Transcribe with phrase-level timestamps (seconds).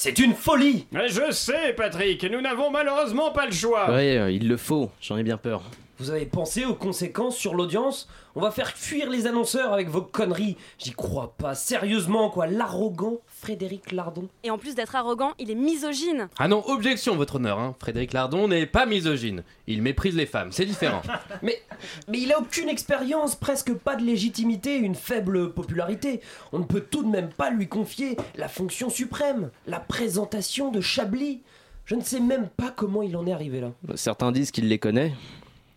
[0.00, 3.90] C'est une folie Je sais, Patrick, nous n'avons malheureusement pas le choix.
[3.90, 5.60] Ouais, euh, il le faut, j'en ai bien peur.
[6.00, 8.08] Vous avez pensé aux conséquences sur l'audience?
[8.36, 10.56] On va faire fuir les annonceurs avec vos conneries.
[10.78, 11.56] J'y crois pas.
[11.56, 12.46] Sérieusement, quoi.
[12.46, 14.28] L'arrogant Frédéric Lardon.
[14.44, 16.28] Et en plus d'être arrogant, il est misogyne.
[16.38, 17.58] Ah non, objection, votre honneur.
[17.58, 17.74] Hein.
[17.80, 19.42] Frédéric Lardon n'est pas misogyne.
[19.66, 21.02] Il méprise les femmes, c'est différent.
[21.42, 21.60] mais,
[22.06, 26.20] mais il a aucune expérience, presque pas de légitimité, une faible popularité.
[26.52, 30.80] On ne peut tout de même pas lui confier la fonction suprême, la présentation de
[30.80, 31.42] Chablis.
[31.88, 33.72] Je ne sais même pas comment il en est arrivé là.
[33.94, 35.14] Certains disent qu'il les connaît.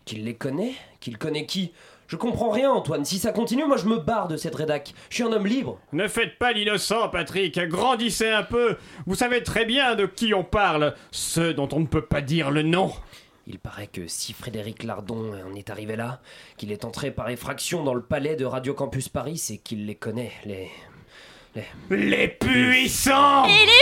[0.04, 0.74] Qu'il les connaît?
[1.00, 1.72] Qu'il connaît qui?
[2.08, 3.04] Je comprends rien, Antoine.
[3.04, 4.92] Si ça continue, moi je me barre de cette rédac.
[5.08, 5.78] Je suis un homme libre.
[5.92, 7.58] Ne faites pas l'innocent, Patrick.
[7.68, 8.76] Grandissez un peu.
[9.06, 10.94] Vous savez très bien de qui on parle.
[11.10, 12.92] Ceux dont on ne peut pas dire le nom.
[13.46, 16.20] Il paraît que si Frédéric Lardon en est arrivé là,
[16.58, 19.94] qu'il est entré par effraction dans le palais de Radio Campus Paris, c'est qu'il les
[19.96, 20.68] connaît, les.
[21.54, 23.81] Les, les puissants Et les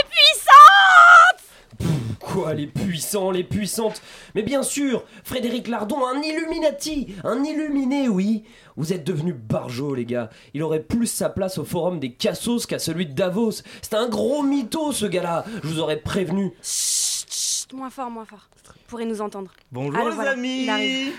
[2.19, 4.01] Quoi, les puissants, les puissantes
[4.35, 8.43] Mais bien sûr, Frédéric Lardon, un Illuminati Un illuminé, oui
[8.77, 10.29] Vous êtes devenus barjots, les gars.
[10.53, 13.63] Il aurait plus sa place au forum des Cassos qu'à celui de Davos.
[13.81, 16.53] C'est un gros mytho, ce gars-là Je vous aurais prévenu.
[16.61, 18.47] Chut, chut, moins fort, moins fort.
[18.65, 19.51] Vous pourrez nous entendre.
[19.71, 20.67] Bonjour Alors les voilà, amis.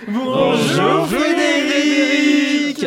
[0.08, 2.86] Bonjour Frédéric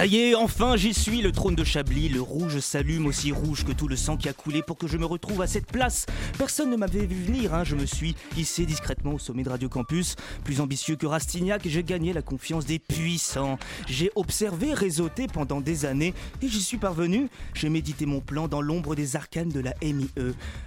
[0.00, 3.66] Ça y est, enfin j'y suis, le trône de Chablis, le rouge s'allume aussi rouge
[3.66, 6.06] que tout le sang qui a coulé pour que je me retrouve à cette place.
[6.38, 7.64] Personne ne m'avait vu venir, hein.
[7.64, 10.16] je me suis hissé discrètement au sommet de Radio Campus.
[10.42, 13.58] Plus ambitieux que Rastignac, j'ai gagné la confiance des puissants.
[13.88, 17.28] J'ai observé, réseauté pendant des années et j'y suis parvenu.
[17.52, 20.08] J'ai médité mon plan dans l'ombre des arcanes de la MIE.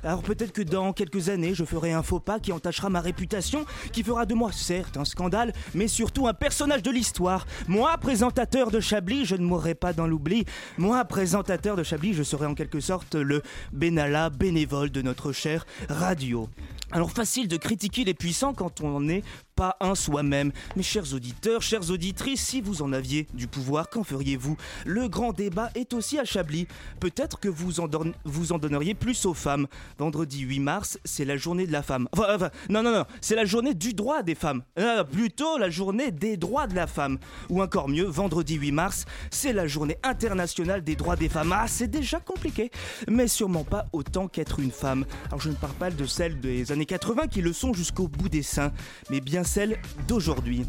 [0.03, 3.65] Alors peut-être que dans quelques années, je ferai un faux pas qui entachera ma réputation,
[3.93, 7.47] qui fera de moi certes un scandale, mais surtout un personnage de l'histoire.
[7.67, 10.45] Moi, présentateur de Chablis, je ne mourrai pas dans l'oubli.
[10.77, 13.41] Moi, présentateur de Chablis, je serai en quelque sorte le
[13.71, 16.49] Benalla bénévole de notre chère radio.
[16.91, 19.23] Alors facile de critiquer les puissants quand on n'est
[19.55, 20.51] pas un soi-même.
[20.75, 24.57] Mes chers auditeurs, chères auditrices, si vous en aviez du pouvoir, qu'en feriez-vous?
[24.85, 26.67] Le grand débat est aussi à Chablis.
[26.99, 27.87] Peut-être que vous en,
[28.23, 29.67] vous en donneriez plus aux femmes.
[29.97, 32.07] Vendredi 8 mars, c'est la journée de la femme.
[32.17, 34.63] Enfin, non, non, non, c'est la journée du droit des femmes.
[34.79, 37.19] Euh, plutôt la journée des droits de la femme.
[37.49, 41.53] Ou encore mieux, vendredi 8 mars, c'est la journée internationale des droits des femmes.
[41.53, 42.71] Ah, c'est déjà compliqué,
[43.07, 45.05] mais sûrement pas autant qu'être une femme.
[45.27, 48.29] Alors je ne parle pas de celles des années 80 qui le sont jusqu'au bout
[48.29, 48.71] des seins,
[49.09, 49.77] mais bien celles
[50.07, 50.65] d'aujourd'hui.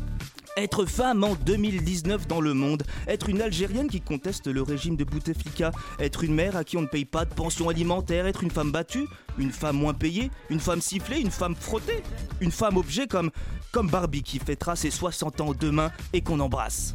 [0.57, 5.03] Être femme en 2019 dans le monde, être une Algérienne qui conteste le régime de
[5.03, 8.53] Bouteflika, être une mère à qui on ne paye pas de pension alimentaire, être une
[8.53, 12.05] femme battue, une femme moins payée, une femme sifflée, une femme frottée,
[12.41, 13.33] une femme objet comme,
[13.73, 16.95] comme Barbie qui fêtera ses 60 ans demain et qu'on embrasse.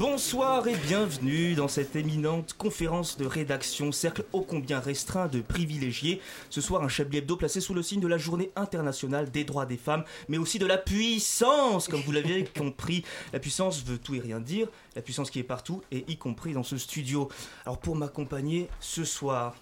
[0.00, 6.22] Bonsoir et bienvenue dans cette éminente conférence de rédaction, cercle ô combien restreint de privilégiés.
[6.48, 9.66] Ce soir, un Chablis Hebdo placé sous le signe de la journée internationale des droits
[9.66, 13.04] des femmes, mais aussi de la puissance, comme vous l'avez compris.
[13.34, 16.54] La puissance veut tout et rien dire, la puissance qui est partout, et y compris
[16.54, 17.28] dans ce studio.
[17.66, 19.54] Alors pour m'accompagner ce soir,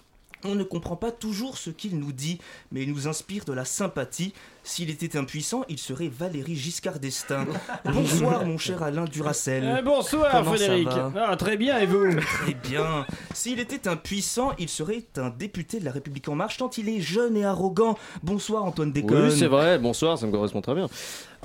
[0.45, 2.39] on ne comprend pas toujours ce qu'il nous dit,
[2.71, 4.33] mais il nous inspire de la sympathie.
[4.69, 7.47] S'il était impuissant, il serait Valérie Giscard d'Estaing.
[7.85, 9.77] Bonsoir, mon cher Alain Duracel.
[9.79, 10.87] Eh, bonsoir, Comment Frédéric.
[11.17, 12.15] Ah, très bien, et vous?
[12.19, 13.03] Très bien.
[13.33, 17.01] S'il était impuissant, il serait un député de la République En Marche, tant il est
[17.01, 17.97] jeune et arrogant.
[18.21, 19.29] Bonsoir, Antoine Déconne.
[19.29, 20.85] Oui, c'est vrai, bonsoir, ça me correspond très bien.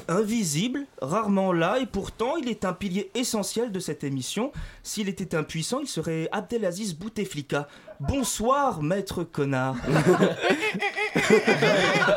[0.08, 4.52] Invisible, rarement là, et pourtant il est un pilier essentiel de cette émission.
[4.82, 7.68] S'il était impuissant, il serait Abdelaziz Bouteflika.
[8.00, 9.76] Bonsoir, maître connard.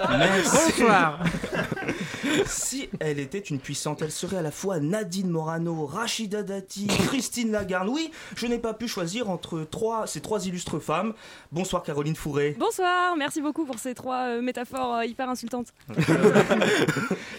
[0.09, 0.57] Merci.
[0.79, 0.96] Bonsoir.
[2.45, 7.51] Si elle était une puissante, elle serait à la fois Nadine Morano, Rachida Dati, Christine
[7.51, 7.89] Lagarde.
[7.89, 11.13] Oui, je n'ai pas pu choisir entre trois, ces trois illustres femmes.
[11.51, 12.55] Bonsoir Caroline Fourré.
[12.59, 15.73] Bonsoir, merci beaucoup pour ces trois euh, métaphores euh, hyper insultantes.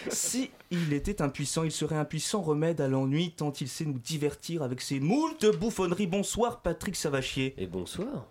[0.09, 3.99] Si il était impuissant, il serait un puissant remède à l'ennui tant il sait nous
[3.99, 6.07] divertir avec ses moultes bouffonneries.
[6.07, 7.53] Bonsoir Patrick Savachier.
[7.57, 8.25] Et bonsoir.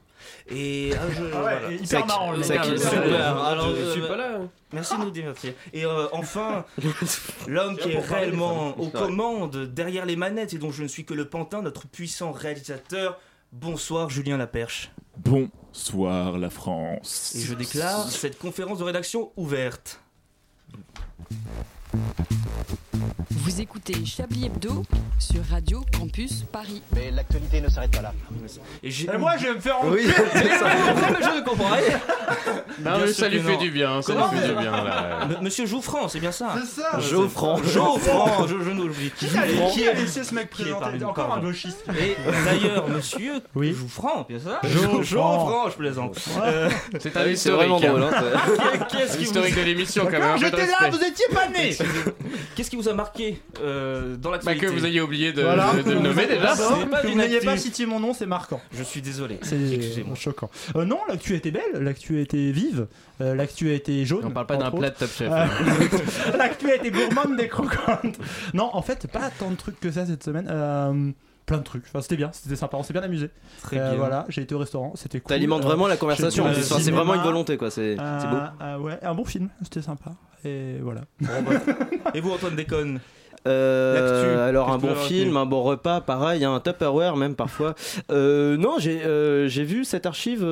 [0.50, 1.72] Et ah, je, Ah ouais, voilà.
[1.72, 3.44] hyper marrant, le super.
[3.44, 4.40] Alors, je euh, suis pas là.
[4.72, 5.54] Merci de nous divertir.
[5.72, 6.64] Et euh, enfin,
[7.46, 11.14] l'homme qui est réellement aux commandes, derrière les manettes et dont je ne suis que
[11.14, 13.18] le pantin, notre puissant réalisateur.
[13.50, 14.90] Bonsoir Julien Laperche.
[15.16, 17.34] Bonsoir la France.
[17.34, 20.02] Et je déclare cette conférence de rédaction ouverte.
[23.30, 24.84] Vous écoutez Chablis Hebdo
[25.18, 26.82] sur Radio Campus Paris.
[26.94, 28.12] Mais l'actualité ne s'arrête pas là.
[28.82, 30.12] Et, moi, je vais me faire Oui, enculer.
[30.32, 30.66] c'est ça.
[30.98, 32.00] Non, mais je ne comprends rien.
[32.84, 35.28] Non, mais ça lui fait du bien, ça lui fait du bien là.
[35.40, 37.00] Monsieur Jouffran, c'est bien ça C'est ça.
[37.00, 39.10] Jouffran, je, je n'oublie.
[39.10, 41.84] Qui a, qui a laissé ce mec Qui est présenter Encore un gauchiste.
[41.98, 43.72] Et d'ailleurs, monsieur Oui.
[43.74, 45.70] Jouffran, bien ça Jouffran.
[45.70, 46.18] Je plaisante.
[46.42, 46.70] Euh,
[47.00, 47.68] C'est un oui, c'est historique.
[47.70, 48.02] vraiment drôle.
[48.04, 48.10] hein.
[48.14, 51.48] hein, Qu'est-ce qui vous Historique de l'émission quand même, de J'étais là, vous étiez pas
[51.48, 51.72] né.
[52.54, 55.72] Qu'est-ce qui vous a marqué euh, dans Bah l'actualité que vous ayez oublié de, Voilà.
[55.74, 56.54] de- de le nommer déjà.
[56.54, 58.60] Que vous n'ayez pas cité mon nom, c'est marquant.
[58.72, 59.38] Je suis désolé.
[59.42, 60.14] C'est Excusez-moi.
[60.16, 60.50] choquant.
[60.76, 62.86] Euh, non, l'actu était belle, l'actu était vive,
[63.20, 64.24] euh, l'actu a été jaune.
[64.24, 65.30] On parle pas d'un plat de Top Chef.
[65.30, 65.48] Euh, hein.
[66.38, 68.18] l'actu a été gourmande des croquantes.
[68.54, 70.48] Non, en fait, pas tant de trucs que ça cette semaine.
[70.50, 71.10] Euh,
[71.46, 71.84] plein de trucs.
[71.88, 73.30] Enfin, c'était bien, c'était sympa, on s'est bien amusé.
[73.62, 73.98] Très Euh, bien.
[73.98, 75.28] Voilà, j'ai été au restaurant, c'était cool.
[75.30, 76.46] T'alimentes Euh, vraiment la conversation.
[76.54, 77.70] c'est vraiment une volonté quoi.
[77.70, 78.02] C'est beau.
[78.02, 80.10] euh, euh, ouais, un bon film, c'était sympa.
[80.44, 81.02] Et voilà.
[82.14, 83.00] Et vous, Antoine Déconne?
[83.46, 87.74] Euh, alors un bon film, un bon repas, pareil, un Tupperware même parfois.
[88.10, 90.42] Euh, non, j'ai euh, j'ai vu cette archive,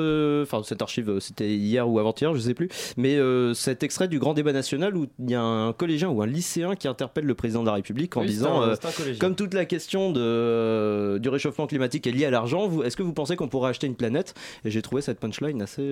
[0.42, 3.18] enfin cette archive, c'était hier ou avant-hier, je sais plus, mais
[3.54, 6.74] cet extrait du grand débat national où il y a un collégien ou un lycéen
[6.74, 8.74] qui interpelle le président de la République en Oui, disant, un-
[9.18, 13.12] comme toute la question de, du réchauffement climatique est liée à l'argent, est-ce que vous
[13.14, 14.34] pensez qu'on pourrait acheter une planète?
[14.64, 15.88] Et j'ai trouvé cette punchline assez,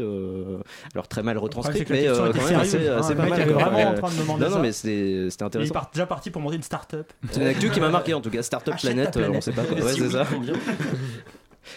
[0.94, 3.40] alors très mal retranscrite, mais quand même assez, hein, assez le pas mec mal.
[3.43, 3.62] était quoi.
[3.64, 3.85] vraiment Ouais.
[3.87, 5.81] en train de demander non, mais c'était c'était Il est intéressant.
[5.93, 7.12] déjà parti pour monter une start-up.
[7.31, 9.42] C'est une actu qui m'a marqué en tout cas, Startup euh, on planète.
[9.42, 9.76] sait pas quoi.
[9.84, 10.26] Ouais, c'est ça.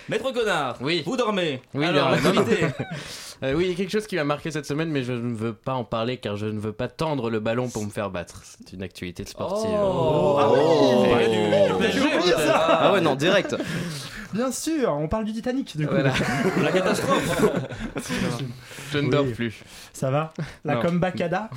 [0.10, 1.04] Maître Connard, Oui.
[1.06, 1.62] vous dormez.
[1.74, 2.12] Oui, Alors.
[3.44, 5.36] Euh, oui, il y a quelque chose qui m'a marqué cette semaine, mais je ne
[5.36, 8.10] veux pas en parler car je ne veux pas tendre le ballon pour me faire
[8.10, 8.42] battre.
[8.44, 9.70] C'est une actualité sportive.
[9.80, 10.38] Oh.
[10.40, 11.76] Ah oui, Oh.
[11.78, 12.50] peut-être.
[12.52, 13.56] Ah ouais, non, direct.
[14.34, 15.94] Bien sûr, on parle du Titanic du coup.
[15.94, 16.14] Voilà.
[16.64, 17.44] La catastrophe.
[18.92, 19.10] Je ne Oui.
[19.12, 19.62] dors plus.
[19.94, 20.34] Ça va?
[20.66, 20.82] La Non.
[20.82, 21.50] comebackada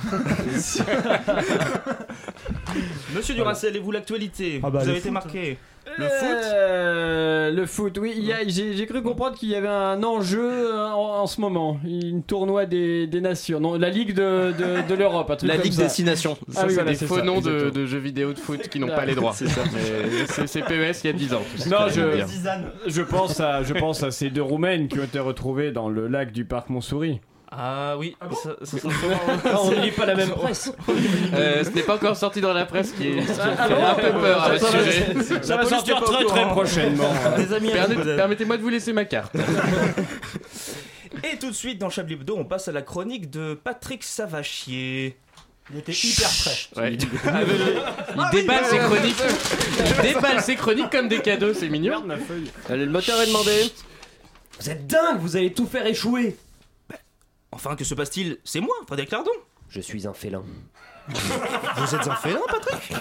[3.15, 4.59] Monsieur Duracell, et vous l'actualité?
[4.63, 5.57] Ah bah, Vous avez été marqué.
[5.97, 8.13] Le foot Euh, Le foot, oui.
[8.15, 10.39] il y a- J'ai j'ai cru comprendre qu'il y avait un enjeu
[10.73, 11.79] euh, en, en ce moment.
[11.83, 13.59] Une tournoi des, des nations.
[13.59, 15.29] Non, la Ligue de, de, de l'Europe.
[15.31, 15.83] un truc La comme Ligue ça.
[15.83, 16.37] Destination.
[16.49, 18.67] Ah Ça, oui, c'est voilà, des c'est faux ça, noms de, jeux vidéo de foot
[18.69, 19.33] qui n'ont Ah, pas les droits.
[19.35, 19.61] c'est ça.
[19.73, 21.41] Mais C'est c'est PES il y a 10 ans.
[21.69, 21.87] Non,
[22.87, 26.07] je, pense à, je pense à ces deux Roumaines qui ont été retrouvées dans le
[26.07, 27.19] lac du parc Montsouris.
[27.53, 28.87] Ah oui, ça, ça sent
[29.45, 30.71] Ah, on ne lit pas la même presse.
[31.33, 33.93] Euh, ce n'est pas encore sorti dans la presse qui, est- Ah fait bon un
[33.95, 35.43] peu peur à Ça ce va- sujet.
[35.43, 37.09] Ça va sortir très très prochainement.
[37.35, 38.15] Peut-être.
[38.17, 39.35] Permettez-moi de vous laisser ma carte.
[41.33, 45.17] Et tout de suite, dans Chablis Hebdo, on passe à la chronique de Patrick Savachier.
[45.71, 46.81] Il était hyper prêt.
[46.81, 46.93] Ouais.
[46.93, 49.23] Il déballe ses chroniques.
[50.05, 52.03] Il déballe ses chroniques comme des cadeaux, c'est mignon.
[52.69, 53.71] Allez, le moteur est demandé.
[54.59, 56.35] Vous êtes dingue, vous allez tout faire échouer.
[57.51, 58.37] Enfin, que se passe-t-il?
[58.43, 59.31] C'est moi, Frédéric Lardon.
[59.69, 60.43] Je suis un félin.
[61.07, 62.93] Vous êtes un félin, Patrick?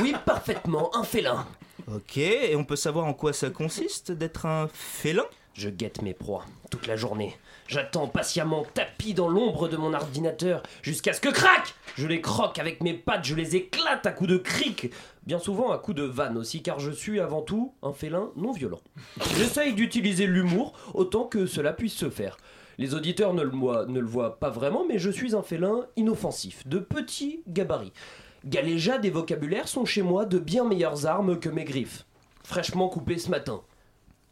[0.00, 1.46] Oui, parfaitement, un félin.
[1.92, 5.24] Ok, et on peut savoir en quoi ça consiste d'être un félin?
[5.54, 7.36] Je guette mes proies toute la journée.
[7.68, 12.58] J'attends patiemment tapis dans l'ombre de mon ordinateur jusqu'à ce que crac Je les croque
[12.58, 14.90] avec mes pattes, je les éclate à coups de cric.
[15.24, 18.52] Bien souvent à coups de vanne aussi, car je suis avant tout un félin non
[18.52, 18.80] violent.
[19.36, 22.36] J'essaye d'utiliser l'humour autant que cela puisse se faire.
[22.78, 27.42] Les auditeurs ne le, voient, pas vraiment, mais je suis un félin inoffensif, de petit
[27.48, 27.92] gabarit.
[28.44, 32.04] Galéjade et vocabulaire sont chez moi de bien meilleures armes que mes griffes.
[32.42, 33.62] Fraîchement coupées ce matin.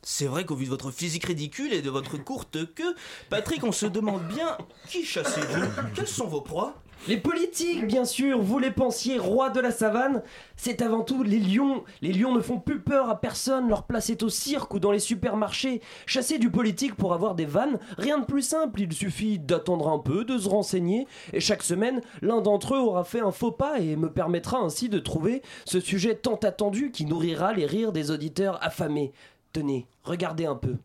[0.02, 2.94] C'est vrai qu'au vu de votre physique ridicule et de votre courte queue,
[3.30, 4.58] Patrick, on se demande bien
[4.88, 5.66] qui chassez-vous?
[5.94, 6.74] Quelles sont vos proies?
[7.08, 10.22] Les politiques, bien sûr, vous les pensiez rois de la savane,
[10.54, 11.82] c'est avant tout les lions.
[12.00, 14.92] Les lions ne font plus peur à personne, leur place est au cirque ou dans
[14.92, 15.80] les supermarchés.
[16.06, 19.98] Chasser du politique pour avoir des vannes, rien de plus simple, il suffit d'attendre un
[19.98, 23.80] peu, de se renseigner, et chaque semaine, l'un d'entre eux aura fait un faux pas
[23.80, 28.12] et me permettra ainsi de trouver ce sujet tant attendu qui nourrira les rires des
[28.12, 29.12] auditeurs affamés.
[29.52, 30.76] Tenez, regardez un peu.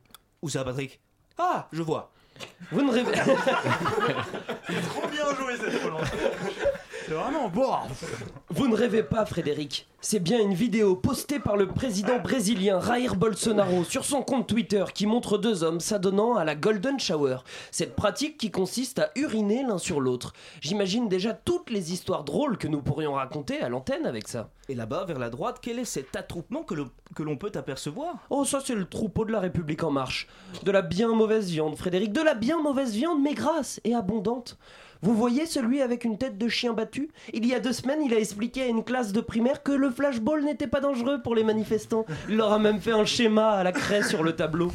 [0.41, 0.99] Où ça, Patrick?
[1.37, 2.11] Ah, je vois.
[2.71, 3.11] Vous ne rêvez...
[4.89, 6.07] Trop bien joué cette relance.
[7.07, 7.73] C'est vraiment beau.
[8.49, 9.87] Vous ne rêvez pas, Frédéric.
[9.99, 14.85] C'est bien une vidéo postée par le président brésilien Jair Bolsonaro sur son compte Twitter
[14.93, 17.37] qui montre deux hommes s'adonnant à la Golden Shower.
[17.71, 20.33] Cette pratique qui consiste à uriner l'un sur l'autre.
[20.61, 24.51] J'imagine déjà toutes les histoires drôles que nous pourrions raconter à l'antenne avec ça.
[24.69, 28.17] Et là-bas, vers la droite, quel est cet attroupement que l'on peut apercevoir?
[28.29, 30.27] Oh, ça c'est le troupeau de la République en marche.
[30.63, 32.13] De la bien mauvaise viande, Frédéric.
[32.13, 34.59] De la bien mauvaise viande, mais grasse et abondante.
[35.01, 37.09] Vous voyez celui avec une tête de chien battu?
[37.33, 39.89] Il y a deux semaines, il a expliqué à une classe de primaire que le
[39.89, 42.05] flashball n'était pas dangereux pour les manifestants.
[42.29, 44.71] Il leur a même fait un schéma à la craie sur le tableau.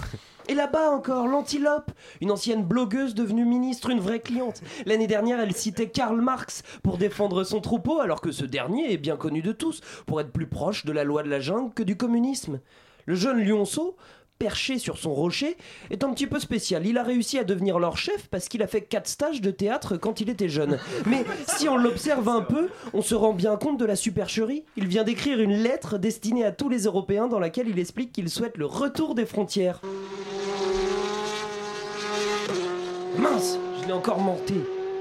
[0.48, 4.60] Et là-bas encore, l'antilope, une ancienne blogueuse devenue ministre, une vraie cliente.
[4.86, 8.98] L'année dernière, elle citait Karl Marx pour défendre son troupeau, alors que ce dernier est
[8.98, 11.82] bien connu de tous pour être plus proche de la loi de la jungle que
[11.82, 12.60] du communisme.
[13.06, 13.96] Le jeune lionceau,
[14.42, 15.56] perché sur son rocher,
[15.90, 16.84] est un petit peu spécial.
[16.84, 19.96] Il a réussi à devenir leur chef parce qu'il a fait quatre stages de théâtre
[19.96, 20.80] quand il était jeune.
[21.06, 24.64] Mais si on l'observe un peu, on se rend bien compte de la supercherie.
[24.76, 28.28] Il vient d'écrire une lettre destinée à tous les Européens dans laquelle il explique qu'il
[28.28, 29.80] souhaite le retour des frontières.
[33.16, 34.54] Mince, je l'ai encore menté.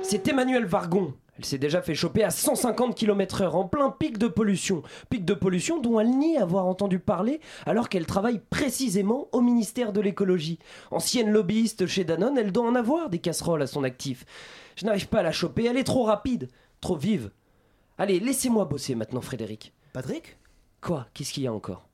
[0.04, 1.16] C'est Emmanuel Vargon.
[1.42, 4.84] Elle s'est déjà fait choper à 150 km/h en plein pic de pollution.
[5.10, 9.92] Pic de pollution dont elle nie avoir entendu parler alors qu'elle travaille précisément au ministère
[9.92, 10.60] de l'écologie.
[10.92, 14.24] Ancienne lobbyiste chez Danone, elle doit en avoir des casseroles à son actif.
[14.76, 16.48] Je n'arrive pas à la choper, elle est trop rapide,
[16.80, 17.32] trop vive.
[17.98, 19.74] Allez, laissez-moi bosser maintenant, Frédéric.
[19.94, 20.38] Patrick?
[20.80, 21.08] Quoi?
[21.16, 21.91] Qu'est-ce qu'il y a encore?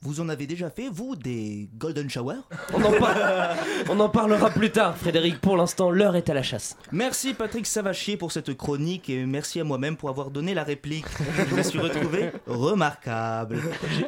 [0.00, 2.36] Vous en avez déjà fait, vous, des Golden Shower
[2.72, 3.16] on en, par-
[3.90, 5.40] on en parlera plus tard, Frédéric.
[5.40, 6.76] Pour l'instant, l'heure est à la chasse.
[6.92, 11.04] Merci Patrick Savachier pour cette chronique et merci à moi-même pour avoir donné la réplique.
[11.50, 13.58] Je me suis retrouvé remarquable.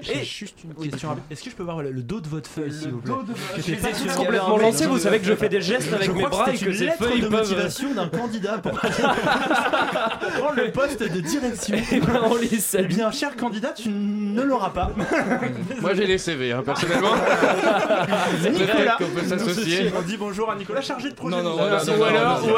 [0.01, 1.17] J'ai juste une question.
[1.29, 3.13] Est-ce que je peux voir le, le dos de votre feuille, s'il vous plaît
[3.59, 4.15] Je pas sûr.
[4.15, 4.87] complètement lancés.
[4.87, 6.85] Vous savez que je fais des gestes avec Je mes bras et que une ces
[6.85, 7.41] lettre feuilles de peuvent.
[7.51, 11.77] motivation d'un candidat pour prendre le poste de direction.
[11.91, 14.93] Eh ben, on les Eh bien, cher candidat, tu ne l'auras pas.
[15.81, 17.15] Moi j'ai les CV, hein, personnellement.
[18.43, 19.93] Nicolas, qu'on peut s'associer.
[19.97, 21.37] On dit bonjour à Nicolas, chargé de projet.
[21.37, 22.53] Non, non, de- non, de- non, de- non, de- alors- de-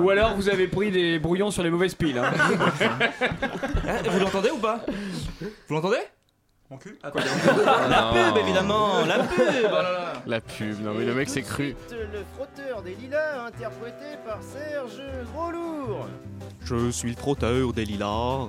[0.00, 0.32] ou alors-.
[0.32, 2.18] Ou vous avez pris des brouillons sur les mauvaises piles.
[2.18, 2.30] hein.
[3.88, 4.80] Hein, vous l'entendez ou pas?
[5.68, 5.98] Vous l'entendez?
[6.70, 7.18] Mon cul Attends.
[7.88, 10.12] La pub évidemment, la pub oh là là.
[10.24, 11.74] La pub, non mais le mec s'est cru.
[11.90, 15.02] Le frotteur des lilas, interprété par Serge
[15.34, 16.06] Groslourd.
[16.64, 18.46] Je suis le frotteur des lilas,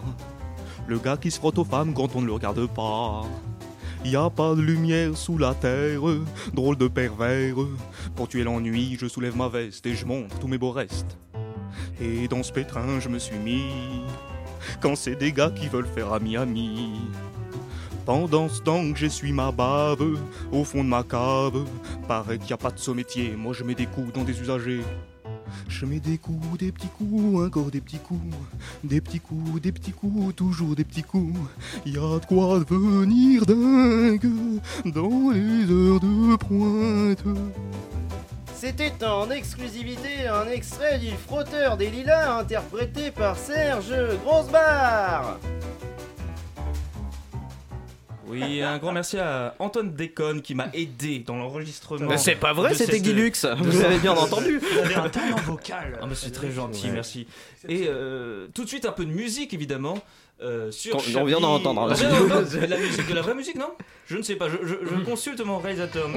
[0.86, 3.24] le gars qui se frotte aux femmes quand on ne le regarde pas.
[4.04, 6.02] Y a pas de lumière sous la terre,
[6.54, 7.56] drôle de pervers.
[8.16, 11.18] Pour tuer l'ennui, je soulève ma veste et je montre tous mes beaux restes.
[12.02, 13.64] Et dans ce pétrin, je me suis mis
[14.82, 16.94] quand c'est des gars qui veulent faire ami-ami.
[18.06, 20.18] Pendant ce temps que j'essuie ma bave
[20.52, 21.64] au fond de ma cave,
[22.08, 24.82] paraît qu'il n'y a pas de sommétier, moi je mets des coups dans des usagers.
[25.68, 28.36] Je mets des coups, des petits coups, encore des petits coups,
[28.84, 31.40] des petits coups, des petits coups, toujours des petits coups.
[31.86, 34.32] Y a de quoi devenir dingue
[34.86, 37.24] dans les heures de pointe.
[38.56, 43.94] C'était en exclusivité un extrait du frotteur des lilas, interprété par Serge
[44.24, 45.40] Grosbar.
[48.28, 52.08] Oui, un grand merci à Antoine Déconne qui m'a aidé dans l'enregistrement.
[52.10, 53.46] Mais c'est pas vrai, c'était Guy Lux.
[53.58, 54.60] Vous avez bien entendu.
[54.60, 55.98] Vous avez un talent vocal.
[56.02, 56.94] Ah, mais c'est très gentil, Ouais.
[56.94, 57.28] merci.
[57.68, 59.98] Et euh, tout de suite un peu de musique évidemment.
[60.44, 61.88] euh, sur Quand- on vient d'en entendre, hein.
[62.68, 63.72] La musique, de la vraie musique, non?
[64.08, 66.08] Je ne sais pas, je, je- je consulte mon réalisateur.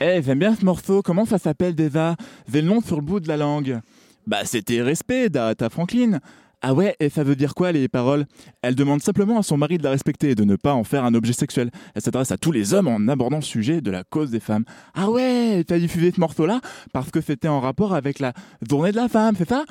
[0.00, 1.02] Eh, j'aime bien ce morceau.
[1.02, 2.16] Comment ça s'appelle déjà
[2.50, 3.80] J'ai le nom sur le bout de la langue.
[4.26, 6.20] Bah, c'était Respect d'Aretha Franklin.
[6.62, 8.26] Ah ouais, et ça veut dire quoi les paroles?
[8.60, 11.04] Elle demande simplement à son mari de la respecter et de ne pas en faire
[11.04, 11.70] un objet sexuel.
[11.94, 14.64] Elle s'adresse à tous les hommes en abordant le sujet de la cause des femmes.
[14.94, 16.60] Ah ouais, t'as diffusé ce morceau-là?
[16.92, 18.34] Parce que c'était en rapport avec la
[18.68, 19.64] journée de la femme, c'est ça?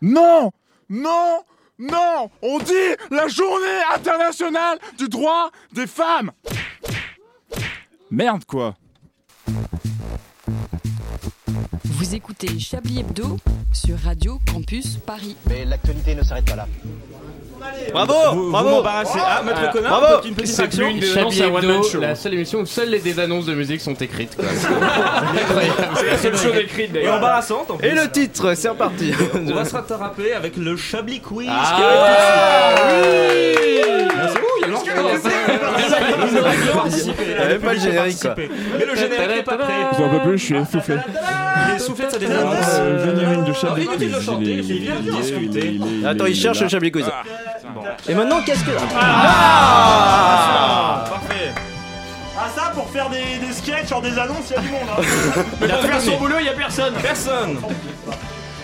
[0.00, 0.50] Non
[0.88, 1.42] Non
[1.78, 2.72] Non On dit
[3.12, 6.32] la journée internationale du droit des femmes
[8.10, 8.74] Merde quoi
[11.84, 13.38] Vous écoutez Chablis Hebdo
[13.72, 15.36] sur Radio Campus Paris.
[15.48, 16.66] Mais l'actualité ne s'arrête pas là.
[17.92, 19.18] Bravo Vous- vous Bravo m'embarrassez.
[19.24, 21.76] Ah, maître connard, bravo une petite C'est plus une Des Chablis annonces à one man
[21.76, 22.00] Hebdo, show.
[22.00, 24.34] la seule émission où seules les des annonces de musique sont écrites.
[24.36, 24.46] quoi.
[25.96, 27.16] C'est la seule chose écrite Et d'ailleurs.
[27.18, 27.86] embarrassante en plus.
[27.86, 33.54] Et le titre, c'est reparti On va se rattraper avec le Chablis Quiz Ah, oui.
[34.34, 34.90] tout de.
[34.90, 37.36] C'est bon, il a.
[37.36, 38.34] Il avait pas le générique quoi.
[38.36, 39.72] Mais le générique n'est pas prêt.
[39.98, 40.96] J'en peux plus, je suis essoufflé.
[41.68, 42.16] Il est soufflé de sa.
[42.18, 44.30] Euh, de Chablis de Quiz.
[44.40, 45.66] Il est- il vient de il est- discuter.
[45.74, 47.06] il est- Attends, il cherche le Chablis Quiz.
[47.74, 47.82] Bon.
[48.08, 48.70] Et maintenant, qu'est-ce que.
[48.96, 51.52] Ah Parfait.
[52.38, 54.88] Ah ça pour faire des, des sketchs en des annonces, il y a du monde.
[54.98, 55.02] Hein.
[55.60, 56.92] Mais pour faire son boulot, il y a personne.
[57.00, 57.58] Personne.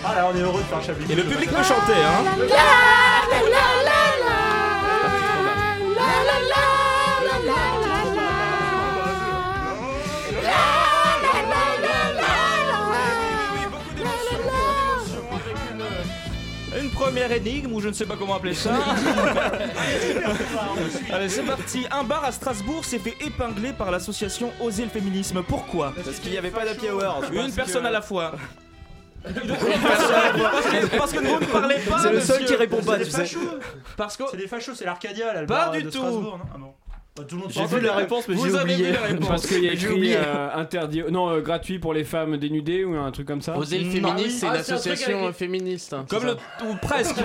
[0.05, 1.05] Ah là on est heureux de faire Chablis.
[1.11, 2.23] Et le public peut chanter, hein.
[2.37, 2.45] Une
[16.99, 18.71] première énigme, ou je ne sais pas comment appeler ça.
[21.13, 21.85] Allez, c'est parti.
[21.91, 25.41] Un bar à Strasbourg s'est fait épingler par l'association Oser le féminisme.
[25.43, 25.93] Pourquoi?
[26.03, 27.23] Parce qu'il n'y avait pas d'happy hour.
[27.31, 28.33] Une personne à la fois.
[29.25, 30.51] Une personne à la fois.
[30.97, 31.99] Parce que vous ne parlez pas.
[31.99, 32.55] C'est le seul monsieur.
[32.55, 33.17] qui répond pas, C'est tu des sais.
[33.21, 33.39] fachos.
[33.97, 35.41] Parce que C'est des fachos, c'est l'Arcadia là.
[35.41, 35.97] le Pas bar du de tout.
[35.97, 36.45] Strasbourg, non?
[36.53, 36.73] Ah bon.
[37.17, 38.91] Bah, J'ai vu la réponse, mais j'ai oublié.
[38.93, 39.27] la réponse.
[39.27, 42.95] Parce qu'il y a écrit euh, interdit, non euh, gratuit pour les femmes dénudées ou
[42.95, 43.57] un truc comme ça.
[43.57, 45.95] Oser le féministe, c'est une Ah, association avec- féministe.
[46.09, 46.33] Comme le.
[46.65, 47.17] Ou presque.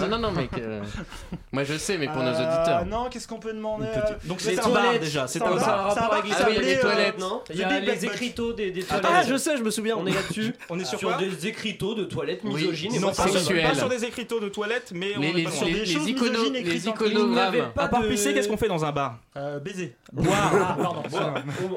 [0.00, 0.50] Non, non, non, mec.
[0.58, 0.82] euh,
[1.52, 2.86] Moi je sais, mais pour nos Euh, auditeurs.
[2.86, 5.28] Non, qu'est-ce qu'on peut demander euh, Donc c'est un bar déjà.
[5.28, 5.90] C'est un bar.
[5.90, 7.14] un bar avec qui les Ah les toilettes.
[7.16, 9.06] euh, Non, il y The a les écriteaux des, des toilettes.
[9.08, 9.96] Ah, je sais, je me souviens.
[9.98, 10.52] On est là-dessus.
[10.68, 12.94] On est sur sur des écriteaux de toilettes misogynes.
[12.94, 13.40] et Non, pas ça sur-
[13.76, 16.52] sur des écriteaux de toilettes, mais on Les, est les, les, les, des choses misogynes
[16.54, 17.54] les écrites en- iconogrammes.
[17.76, 19.18] À part pisser, qu'est-ce qu'on fait dans un bar?
[19.38, 19.96] Euh, Baiser.
[20.12, 20.52] Boire.
[20.52, 21.02] Ah, pardon.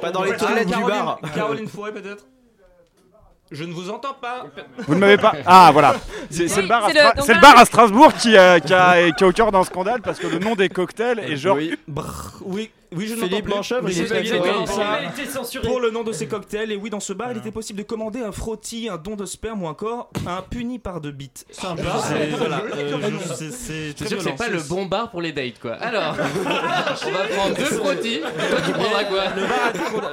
[0.01, 1.19] Pas dans les toilettes du Caroline- bar.
[1.35, 2.25] Caroline Fourré peut-être
[3.51, 4.45] Je ne vous entends pas.
[4.87, 5.33] Vous ne m'avez pas.
[5.45, 5.95] Ah voilà.
[6.31, 7.65] C'est c'est Oui, le bar, à c'est le- Stra- donc c'est le là- bar à
[7.65, 10.55] Strasbourg qui, euh, qui, a- qui est au cœur d'un scandale parce que le nom
[10.55, 11.57] des cocktails est genre.
[11.57, 11.77] Oui.
[11.87, 13.47] Brrr, oui, oui, je Philippe.
[13.47, 15.65] Manchevre, Mais il est Ça a été censuré.
[15.67, 17.83] Pour le nom de ces cocktails, et oui, dans ce bar, il était possible de
[17.83, 21.31] commander un frottis, un don de sperme ou encore un puni par de bits.
[21.51, 21.81] Sympa.
[22.03, 24.35] C'est voilà, euh, c'est- très sûr que c'est violent.
[24.35, 25.73] pas le bon bar pour les dates quoi.
[25.75, 26.15] Alors,
[27.05, 28.19] on va prendre deux frottis.
[28.19, 29.23] Toi tu prendras quoi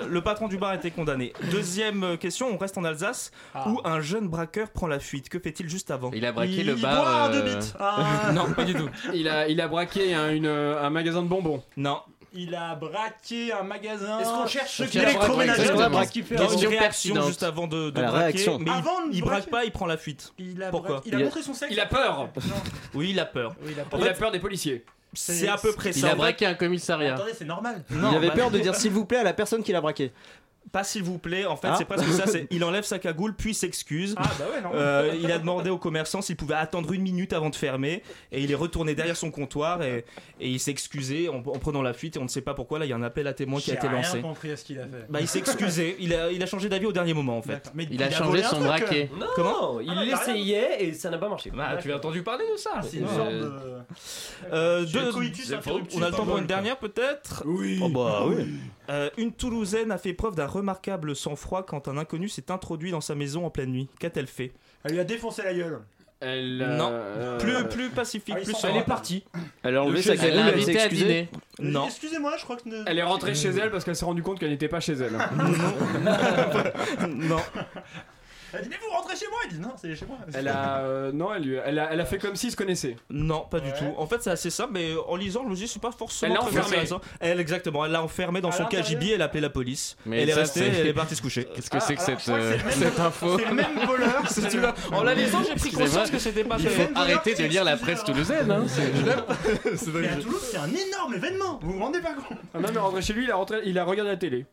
[0.08, 1.32] Le, patron du bar a été condamné.
[1.50, 3.32] Deuxième euh, question, on reste en Alsace
[3.66, 5.28] où un jeune braqueur prend la fuite.
[5.28, 7.30] Que fait-il juste avant Il a braqué Il le bar.
[7.30, 7.72] deux euh, bits.
[7.78, 8.30] Ah.
[8.32, 8.88] Non, pas du tout.
[9.14, 11.62] Il a, il a braqué un magasin de bonbons.
[11.76, 11.98] Non.
[12.34, 14.18] Il a braqué un magasin.
[14.20, 15.60] Est-ce qu'on cherche ceux qui Électroménager.
[15.62, 15.90] exactement.
[15.90, 17.28] braquent qui fait Il a une Question réaction pertinente.
[17.28, 19.96] juste avant de, de braquer, mais Avant il, de il braque pas, il prend la
[19.96, 20.32] fuite.
[20.38, 21.72] Il a, Pourquoi il a Il a- montré son sexe.
[21.72, 22.28] Il a peur.
[22.94, 23.54] Oui, il a peur.
[23.62, 24.00] Oui, il a En peur.
[24.00, 24.84] Il a peur des policiers.
[25.14, 26.10] C'est à peu près Il ça.
[26.10, 27.14] a En braqué un commissariat.
[27.14, 27.82] Attendez, c'est normal.
[27.90, 29.80] Non, Il avait bah, peur de dire s'il vous plaît à la personne qui l'a
[29.80, 30.12] braqué.
[30.72, 31.74] Pas s'il vous plaît, en fait Ah.
[31.78, 34.14] c'est presque ça, c'est il enlève sa cagoule puis s'excuse.
[34.18, 34.70] Ah bah ouais, non.
[34.74, 38.02] Euh, il a demandé au commerçant s'il pouvait attendre une minute avant de fermer
[38.32, 40.04] et il est retourné derrière son comptoir et,
[40.40, 42.78] et il s'est excusé en, en prenant la fuite et on ne sait pas pourquoi
[42.78, 44.20] là il y a un appel à témoins qui a J'ai été rien lancé.
[44.20, 45.06] compris à ce qu'il a fait.
[45.08, 47.70] Bah il s'est excusé, il a, il a changé d'avis au dernier moment en fait.
[47.74, 49.08] Mais Il a changé son braquet.
[49.18, 51.50] Non, Comment il Ah, l'essayait et ça n'a pas marché.
[51.50, 54.98] Bah, tu as entendu parler de ça Ah, c'est une Euh, sorte de.
[54.98, 57.42] euh, coitus interruptus, on a le temps pour une dernière peut-être?
[57.46, 57.80] Oui.
[57.82, 58.44] Oh bah oui.
[58.90, 63.00] Euh, Une Toulousaine a fait preuve d'un remarquable sang-froid quand un inconnu s'est introduit dans
[63.02, 63.88] sa maison en pleine nuit.
[64.00, 64.52] Qu'a-t-elle fait
[64.84, 65.80] Elle lui a défoncé la gueule.
[66.20, 66.88] Elle, Non.
[66.90, 68.54] euh, Plus, plus pacifique, Ah, plus.
[68.64, 69.22] Elle est partie.
[69.62, 71.28] Elle a enlevé Le sa Elle l'a elle s'est invité à dîner.
[71.60, 71.84] Non.
[71.86, 72.68] Excusez-moi, je crois que.
[72.68, 74.94] ne- Elle est rentrée chez elle parce qu'elle s'est rendue compte qu'elle n'était pas chez
[74.94, 75.12] elle.
[77.08, 77.36] non.
[78.54, 79.38] Elle dit, mais vous rentrez chez moi?
[79.50, 80.16] Il dit, non, c'est chez moi.
[80.34, 82.96] Elle a, euh, non, elle, lui- elle a, elle a fait comme s'ils se connaissaient.
[83.10, 83.78] Non, pas du Ouais.
[83.78, 83.94] tout.
[83.98, 86.40] En fait, c'est assez simple, mais en lisant, je me dis, c'est pas forcément Elle
[86.40, 86.68] l'a très enfermée.
[86.76, 87.00] intéressant.
[87.20, 89.96] Elle, exactement, elle l'a enfermée dans À son l'intérieur KGB, elle a appelé la police.
[90.06, 91.46] Mais elle est ça, restée, c'est- elle est partie se coucher.
[91.54, 93.00] Qu'est-ce que Ah, c'est que alors, cette, je crois que euh, c'est le même- cette
[93.00, 94.30] info C'est le même voleur.
[94.30, 96.86] Si tu vois, en la lisant, j'ai pris conscience que c'était pas Il fait.
[96.86, 98.50] faut arrêter de lire la presse toulousaine.
[98.50, 98.64] Hein.
[98.66, 101.58] c'est- Mais à Toulouse, c'est un énorme événement.
[101.62, 103.84] Vous vous rendez pas compte Ah, même rentré chez lui, il a, rentré, il a
[103.84, 104.46] regardé la télé.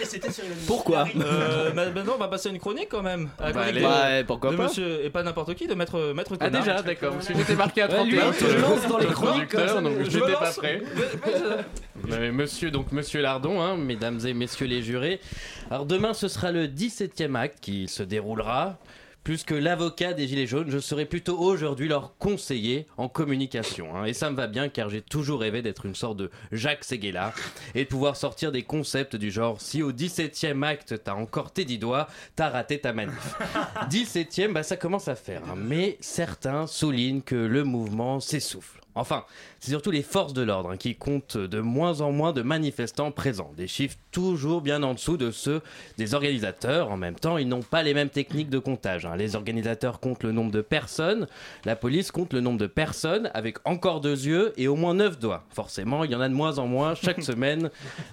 [0.00, 0.66] Et c'était Cyril Hanouna.
[0.66, 3.28] Pourquoi Euh, ma- Maintenant, on va passer lancer une chronique quand même.
[3.38, 3.80] À la Bah, chronique allez.
[3.80, 4.62] de- Ouais, pourquoi de pas.
[4.64, 6.62] monsieur, et pas n'importe qui, de maître, maître Ah Connard.
[6.64, 8.34] déjà, d'accord, parce que j'étais marqué à Ouais, 30 lui, minutes.
[8.40, 10.56] je lance dans les le chroniques, conducteur, comme ça, donc je me n'étais pas lance.
[10.56, 10.82] prêt.
[12.06, 15.20] Mais monsieur, donc monsieur Lardon, hein, mesdames et messieurs les jurés.
[15.70, 18.78] Alors demain, ce sera le 17e acte qui se déroulera.
[19.28, 23.94] Plus que l'avocat des Gilets jaunes, je serai plutôt aujourd'hui leur conseiller en communication.
[23.94, 24.06] hein.
[24.06, 27.34] Et ça me va bien car j'ai toujours rêvé d'être une sorte de Jacques Séguéla
[27.74, 31.66] et de pouvoir sortir des concepts du genre si au 17e acte t'as encore tes
[31.66, 33.36] 10 doigts, t'as raté ta manif.
[33.90, 35.42] 17e, bah ça commence à faire.
[35.46, 35.56] hein.
[35.58, 38.80] Mais certains soulignent que le mouvement s'essouffle.
[38.98, 39.24] Enfin,
[39.60, 43.10] c'est surtout les forces de l'ordre hein, qui comptent de moins en moins de manifestants
[43.10, 43.52] présents.
[43.56, 45.60] Des chiffres toujours bien en dessous de ceux
[45.96, 46.90] des organisateurs.
[46.90, 49.06] En même temps, ils n'ont pas les mêmes techniques de comptage.
[49.06, 49.16] hein.
[49.16, 51.26] Les organisateurs comptent le nombre de personnes,
[51.64, 55.18] la police compte le nombre de personnes avec encore deux yeux et au moins neuf
[55.18, 55.44] doigts.
[55.50, 57.70] Forcément, il y en a de moins en moins chaque semaine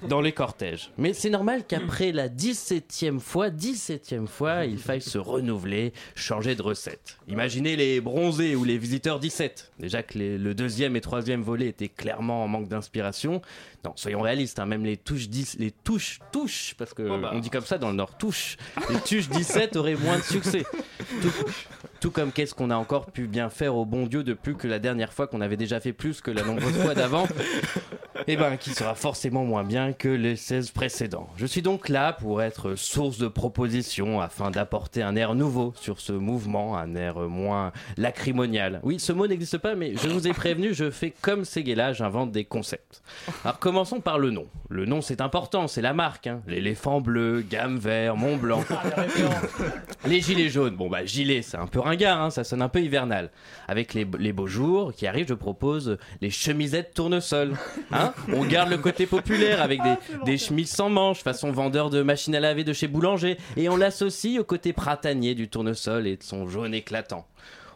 [0.08, 0.92] dans les cortèges.
[0.98, 6.62] Mais c'est normal qu'après la 17e fois, 17e fois, il faille se renouveler, changer de
[6.62, 7.18] recette.
[7.28, 9.72] Imaginez les bronzés ou les visiteurs 17.
[9.80, 13.42] Déjà que les- le deuxième et troisième volet étaient clairement en manque d'inspiration.
[13.84, 17.32] Non, soyons réalistes, hein, même les touches 10, les touches, touches, parce que Oh bah.
[17.34, 18.58] on dit comme ça dans le Nord, touches.
[18.90, 20.66] Les touches 17 auraient moins de succès.
[22.06, 24.68] tout comme qu'est-ce qu'on a encore pu bien faire au bon Dieu de plus que
[24.68, 27.28] la dernière fois qu'on avait déjà fait plus que la nombreuse fois d'avant
[28.28, 31.30] eh ben, qui sera forcément moins bien que les 16 précédents.
[31.38, 36.00] Je suis donc là pour être source de propositions afin d'apporter un air nouveau sur
[36.00, 38.80] ce mouvement, un air moins lacrymonial.
[38.84, 42.32] Oui, ce mot n'existe pas, mais je vous ai prévenu, je fais comme Seguela, j'invente
[42.32, 43.02] des concepts.
[43.44, 44.46] Alors commençons par le nom.
[44.70, 46.28] Le nom c'est important, c'est la marque.
[46.28, 46.42] hein.
[46.48, 48.64] L'éléphant bleu, gamme vert, Mont Blanc.
[50.06, 52.82] Les gilets jaunes, bon bah gilet c'est un peu ringard, hein, ça sonne un peu
[52.82, 53.30] hivernal.
[53.68, 57.54] Avec les, les beaux jours qui arrivent, je propose les chemisettes tournesol.
[57.92, 62.02] Hein On garde le côté populaire avec des, des chemises sans manches, façon vendeur de
[62.02, 66.18] machines à laver de chez Boulanger, et on l'associe au côté printanier du tournesol et
[66.18, 67.26] de son jaune éclatant.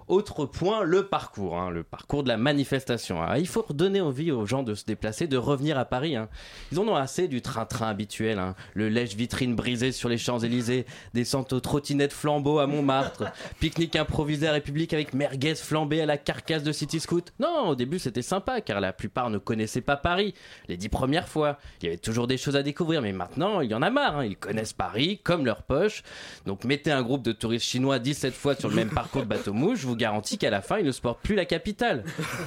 [0.10, 3.19] Autre point, le parcours, hein, le parcours de la manifestation.
[3.38, 6.15] Il faut redonner envie aux gens de se déplacer, de revenir à Paris.
[6.15, 6.30] hein.
[6.72, 8.56] Ils en ont assez du train-train habituel, hein.
[8.74, 13.26] le lèche-vitrine brisé sur les Champs-Élysées, descente aux trottinettes flambeaux à Montmartre,
[13.60, 17.32] pique-nique improvisé à République avec merguez flambée à la carcasse de City Scoot.
[17.39, 20.34] Non, au début c'était sympa car la plupart ne connaissaient pas Paris.
[20.67, 23.69] Les dix premières fois, il y avait toujours des choses à découvrir, mais maintenant il
[23.69, 24.24] y en a marre.
[24.24, 26.02] Ils connaissent Paris comme leur poche.
[26.48, 29.86] Donc mettez un groupe de touristes chinois 17 fois sur le même parcours de bateau-mouche,
[29.86, 32.04] vous garantis qu'à la fin ils ne se portent plus la capitale.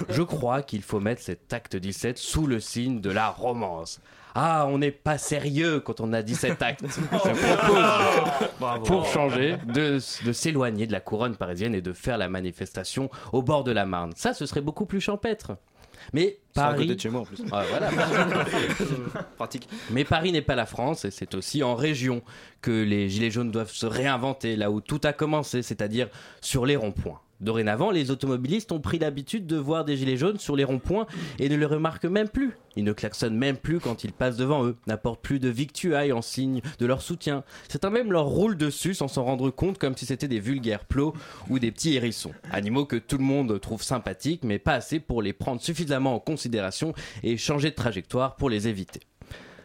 [0.08, 4.00] Je crois qu'il faut mettre cet acte 17 sous le signe de la romance.
[4.34, 6.84] Ah, on n'est pas sérieux quand on a 17 actes.
[6.86, 12.28] Je propose, pour changer, de, de s'éloigner de la couronne parisienne et de faire la
[12.30, 14.12] manifestation au bord de la Marne.
[14.16, 15.52] Ça, ce serait beaucoup plus champêtre.
[16.12, 16.78] Mais à Paris.
[16.82, 17.42] côté de chez moi en plus.
[17.52, 17.90] Ah, voilà.
[19.36, 19.68] Pratique.
[19.90, 22.22] Mais Paris n'est pas la France et c'est aussi en région
[22.60, 26.08] que les Gilets jaunes doivent se réinventer, là où tout a commencé, c'est-à-dire
[26.40, 27.20] sur les ronds-points.
[27.42, 31.06] Dorénavant, les automobilistes ont pris l'habitude de voir des gilets jaunes sur les ronds-points
[31.40, 32.52] et ne les remarquent même plus.
[32.76, 36.22] Ils ne klaxonnent même plus quand ils passent devant eux, n'apportent plus de victuailles en
[36.22, 37.42] signe de leur soutien.
[37.68, 41.14] Certains même leur roulent dessus sans s'en rendre compte comme si c'était des vulgaires plots
[41.50, 42.32] ou des petits hérissons.
[42.52, 46.20] Animaux que tout le monde trouve sympathiques mais pas assez pour les prendre suffisamment en
[46.20, 49.00] considération et changer de trajectoire pour les éviter.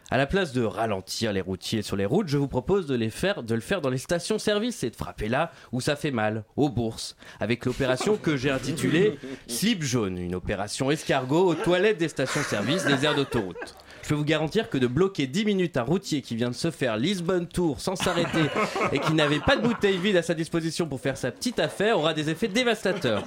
[0.10, 3.10] À la place de ralentir les routiers sur les routes, je vous propose de, les
[3.10, 6.46] faire, de le faire dans les stations-service et de frapper là où ça fait mal,
[6.56, 12.08] aux bourses, avec l'opération que j'ai intitulée Slip jaune, une opération escargot aux toilettes des
[12.08, 13.76] stations-service des aires d'autoroute.
[14.08, 16.72] Je peux vous garantir que de bloquer 10 minutes un routier qui vient de se
[16.72, 18.50] faire Lisbonne-Tour sans s'arrêter
[18.94, 22.00] et qui n'avait pas de bouteille vide à sa disposition pour faire sa petite affaire
[22.00, 23.26] aura des effets dévastateurs.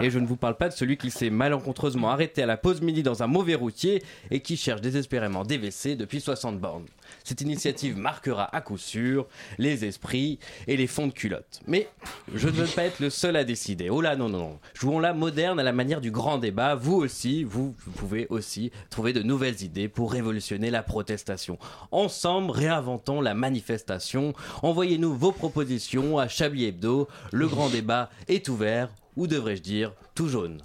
[0.00, 2.80] Et je ne vous parle pas de celui qui s'est malencontreusement arrêté à la pause
[2.80, 4.02] midi dans un mauvais routier
[4.32, 6.86] et qui cherche désespérément des WC depuis 60 bornes.
[7.24, 9.26] Cette initiative marquera à coup sûr
[9.58, 11.60] les esprits et les fonds de culotte.
[11.66, 11.88] Mais
[12.34, 13.90] je ne veux pas être le seul à décider.
[13.90, 14.58] Oh là, non, non, non.
[14.74, 16.74] Jouons-la moderne à la manière du grand débat.
[16.74, 21.58] Vous aussi, vous, vous pouvez aussi trouver de nouvelles idées pour révolutionner la protestation.
[21.90, 24.34] Ensemble, réinventons la manifestation.
[24.62, 27.08] Envoyez-nous vos propositions à Chablis Hebdo.
[27.32, 30.62] Le grand débat est ouvert, ou devrais-je dire, tout jaune.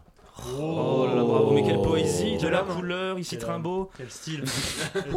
[0.60, 3.92] Oh là là, bravo, mais quelle poésie, de la couleur, ici Trimbo.
[3.96, 4.44] Quel style.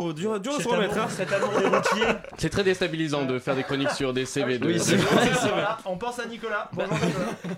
[0.00, 0.94] Ouh, dur, dur à se Cet remettre.
[0.94, 1.08] amour- hein.
[1.14, 2.14] Cet amour des routiers.
[2.38, 4.66] C'est très déstabilisant de faire des chroniques sur des CV de.
[4.66, 5.48] Oui, c'est vrai, c'est vrai.
[5.50, 6.70] Voilà, on pense à Nicolas.
[6.72, 7.54] Bonjour Nicolas.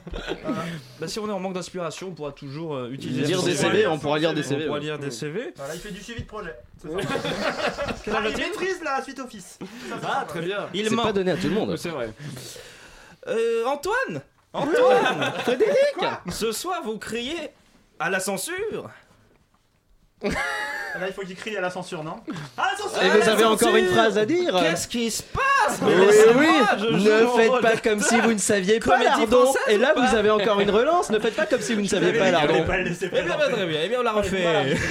[1.01, 3.87] Bah, si on est en manque d'inspiration, on pourra toujours euh, utiliser Lire des CV,
[3.87, 4.85] on pourra lire des CV, On pourra ouais.
[4.85, 5.53] lire des CV.
[5.57, 6.55] Voilà, il fait du suivi de projet.
[6.83, 7.09] C'est ça.
[8.15, 9.59] Ah, il maîtrise la suite office.
[9.61, 10.25] Ça, Ah, ça.
[10.27, 10.67] très bien.
[10.75, 11.03] Il C'est ment.
[11.05, 11.77] pas donné à tout le monde.
[11.77, 12.11] C'est vrai.
[13.29, 14.23] Euh, Antoine?
[14.57, 15.97] Antoine Frédéric
[16.31, 17.51] Ce soir, vous criez
[17.99, 18.91] à la censure
[20.23, 22.21] Là, il faut qu'il crie à la censure, non?
[22.57, 24.59] À la censure Et À vous la avez encore censure une phrase à dire.
[24.61, 25.43] Qu'est-ce qui se passe?
[25.83, 26.47] Oui, mais oui,
[26.79, 29.53] je joue ne faites pas comme si vous ne saviez pas, Lardon.
[29.69, 31.11] Et là, vous avez encore une relance.
[31.11, 32.65] Ne faites pas comme si vous ne saviez pas, Lardon.
[32.67, 34.45] Eh bien, bah, très bien, eh bien on la refait.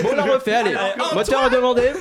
[0.03, 0.75] Bon, on la refait, allez.
[0.75, 1.91] Antoine Moteur à demander.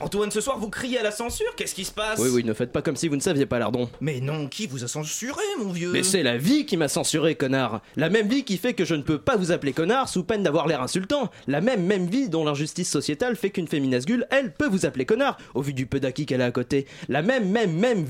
[0.00, 2.18] Antoine, ce soir vous criez à la censure, qu'est-ce qui se passe?
[2.18, 3.88] Oui, oui, ne faites pas comme si vous ne saviez pas, Lardon.
[4.00, 5.90] Mais non, qui vous a censuré, mon vieux?
[5.92, 7.80] Mais c'est la vie qui m'a censuré, connard.
[7.96, 10.42] La même vie qui fait que je ne peux pas vous appeler connard sous peine
[10.42, 11.30] d'avoir l'air insultant.
[11.46, 15.38] La même, même vie dont l'injustice sociétale fait qu'une féminasgule, elle, peut vous appeler connard,
[15.54, 16.86] au vu du peu d'acquis qu'elle a à côté.
[17.08, 18.04] La même, même, même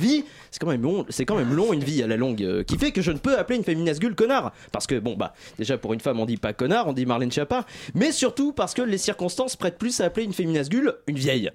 [0.50, 0.58] c'est
[1.24, 3.38] quand même long, une vie à la longue, euh, qui fait que je ne peux
[3.38, 4.52] appeler une féminasgule connard.
[4.72, 7.30] Parce que, bon, bah, déjà pour une femme, on dit pas connard, on dit Marlène
[7.30, 7.64] Schiappa.
[7.94, 11.50] Mais surtout parce que les circonstances prêtent plus à appeler une féminasgule une vieille.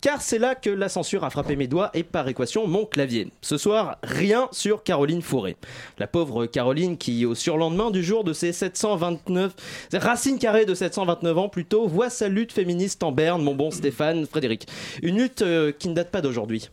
[0.00, 3.28] Car c'est là que la censure a frappé mes doigts et par équation mon clavier.
[3.40, 5.56] Ce soir, rien sur Caroline Fourré.
[5.98, 9.54] La pauvre Caroline qui, au surlendemain du jour de ses 729,
[9.94, 14.26] racine carrée de 729 ans plutôt, voit sa lutte féministe en berne, mon bon Stéphane
[14.26, 14.66] Frédéric.
[15.02, 16.68] Une lutte euh, qui ne date pas d'aujourd'hui.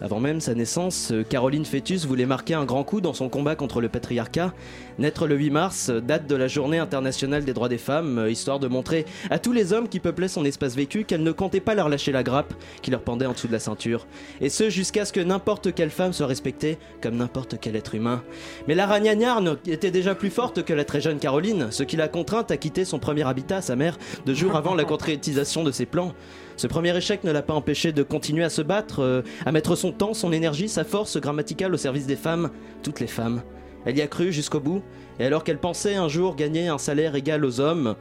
[0.00, 3.80] Avant même sa naissance, Caroline Fœtus voulait marquer un grand coup dans son combat contre
[3.80, 4.52] le patriarcat.
[4.98, 8.68] Naître le 8 mars, date de la journée internationale des droits des femmes, histoire de
[8.68, 11.88] montrer à tous les hommes qui peuplaient son espace vécu qu'elle ne comptait pas leur
[11.88, 14.06] lâcher la grappe qui leur pendait en dessous de la ceinture.
[14.40, 18.22] Et ce, jusqu'à ce que n'importe quelle femme soit respectée comme n'importe quel être humain.
[18.68, 22.08] Mais la ragnagnagne était déjà plus forte que la très jeune Caroline, ce qui l'a
[22.08, 25.86] contrainte à quitter son premier habitat, sa mère, deux jours avant la concrétisation de ses
[25.86, 26.14] plans.
[26.58, 29.76] Ce premier échec ne l'a pas empêché de continuer à se battre, euh, à mettre
[29.76, 32.50] son temps, son énergie, sa force grammaticale au service des femmes,
[32.82, 33.42] toutes les femmes.
[33.86, 34.82] Elle y a cru jusqu'au bout,
[35.20, 37.94] et alors qu'elle pensait un jour gagner un salaire égal aux hommes,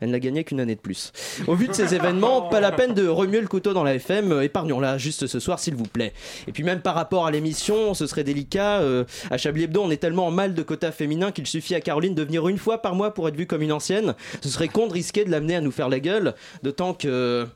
[0.00, 1.12] elle n'a gagné qu'une année de plus.
[1.46, 4.32] Au vu de ces événements, pas la peine de remuer le couteau dans la FM,
[4.32, 6.12] euh, épargnons-la juste ce soir s'il vous plaît.
[6.48, 9.90] Et puis même par rapport à l'émission, ce serait délicat, euh, à Chablis Hebdo on
[9.92, 12.82] est tellement en mal de quotas féminins qu'il suffit à Caroline de venir une fois
[12.82, 14.16] par mois pour être vue comme une ancienne.
[14.42, 17.46] Ce serait con de risquer de l'amener à nous faire la gueule, d'autant que...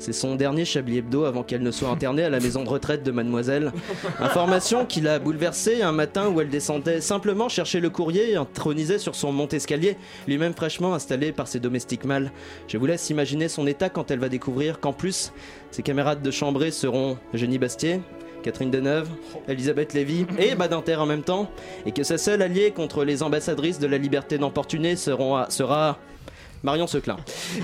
[0.00, 3.02] C'est son dernier Chablis Hebdo avant qu'elle ne soit internée à la maison de retraite
[3.02, 3.70] de Mademoiselle.
[4.18, 8.98] Information qui l'a bouleversée un matin où elle descendait simplement chercher le courrier et intronisait
[8.98, 12.32] sur son monte-escalier, lui-même fraîchement installé par ses domestiques mâles.
[12.66, 15.32] Je vous laisse imaginer son état quand elle va découvrir qu'en plus,
[15.70, 18.00] ses camarades de chambrée seront Jenny Bastier,
[18.42, 19.10] Catherine Deneuve,
[19.48, 21.50] Elisabeth Lévy et Badinter en même temps,
[21.84, 25.98] et que sa seule alliée contre les ambassadrices de la liberté d'emportuner sera
[26.62, 27.16] Marion Seclin.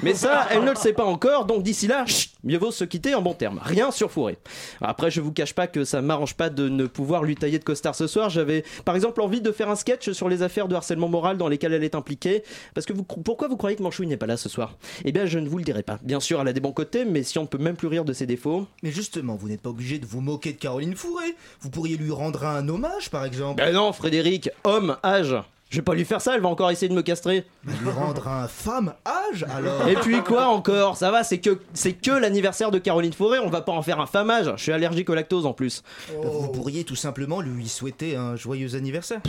[0.02, 2.84] Mais ça, elle ne le sait pas encore, donc d'ici là, chut, mieux vaut se
[2.84, 3.60] quitter en bon terme.
[3.62, 4.38] Rien sur Fourré.
[4.80, 7.64] Après, je vous cache pas que ça m'arrange pas de ne pouvoir lui tailler de
[7.64, 8.30] costard ce soir.
[8.30, 11.48] J'avais, par exemple, envie de faire un sketch sur les affaires de harcèlement moral dans
[11.48, 12.42] lesquelles elle est impliquée.
[12.74, 14.76] Parce que vous, pourquoi vous croyez que Manchouille n'est pas là ce soir?
[15.04, 15.98] Eh bien, je ne vous le dirai pas.
[16.02, 18.04] Bien sûr, elle a des bons côtés, mais si on ne peut même plus rire
[18.04, 18.66] de ses défauts.
[18.82, 21.34] Mais justement, vous n'êtes pas obligé de vous moquer de Caroline Fourré.
[21.60, 23.62] Vous pourriez lui rendre un hommage, par exemple.
[23.62, 25.36] Ben non, Frédéric, homme, âge.
[25.68, 27.44] Je vais pas lui faire ça, elle va encore essayer de me castrer.
[27.64, 29.88] Bah, lui rendre un femme âge, alors.
[29.88, 33.50] Et puis quoi encore Ça va, c'est que c'est que l'anniversaire de Caroline Fauré, on
[33.50, 34.52] va pas en faire un famage.
[34.56, 35.82] Je suis allergique au lactose en plus.
[36.08, 39.20] Bah, Vous pourriez tout simplement lui souhaiter un joyeux anniversaire.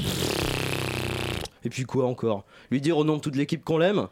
[1.63, 4.07] Et puis quoi encore Lui dire au nom de toute l'équipe qu'on l'aime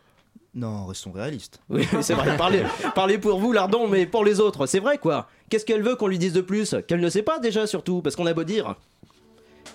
[0.56, 1.60] Non, restons réalistes.
[1.70, 2.36] Oui, c'est vrai.
[2.38, 2.64] Parlez,
[2.96, 5.28] parlez pour vous, Lardon, mais pour les autres, c'est vrai quoi.
[5.50, 6.76] Qu'est-ce qu'elle veut qu'on lui dise de plus?
[6.88, 8.76] Qu'elle ne sait pas déjà surtout, parce qu'on a beau dire.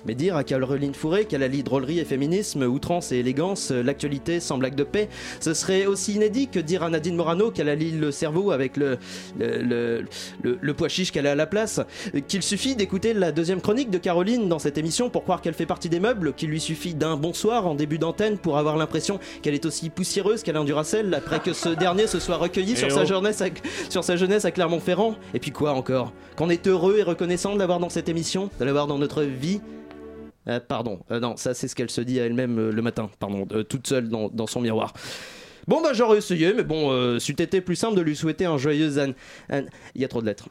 [0.07, 4.41] Mais dire à Caroline Fourré qu'elle allie drôlerie et féminisme, outrance et élégance, euh, l'actualité
[4.41, 5.09] sans blague de paix,
[5.41, 8.99] ce serait aussi inédit que dire à Nadine Morano qu'elle allie le cerveau avec le,
[9.39, 10.05] le, le,
[10.43, 11.81] le- le pois chiche qu'elle a à la place,
[12.29, 15.67] qu'il suffit d'écouter la deuxième chronique de Caroline dans cette émission pour croire qu'elle fait
[15.67, 19.55] partie des meubles, qu'il lui suffit d'un bonsoir en début d'antenne pour avoir l'impression qu'elle
[19.55, 23.03] est aussi poussiéreuse qu'Alain Duracel après que ce dernier se soit recueilli sur Eh sa
[23.03, 23.07] oh.
[23.07, 23.47] jeunesse à,
[23.89, 25.17] sur sa jeunesse à Clermont-Ferrand.
[25.35, 26.13] Et puis quoi encore?
[26.37, 29.61] Qu'on est heureux et reconnaissant de l'avoir dans cette émission, de l'avoir dans notre vie.
[30.49, 33.11] Euh, pardon, Euh, non, ça c'est ce qu'elle se dit à elle-même euh, le matin,
[33.19, 34.93] pardon, euh, toute seule dans, dans son miroir.
[35.69, 38.57] Bon bah j'aurais essayé, mais bon, euh, c'eût été plus simple de lui souhaiter un
[38.57, 39.11] joyeux an...
[39.53, 40.49] an- Il y a trop de lettres.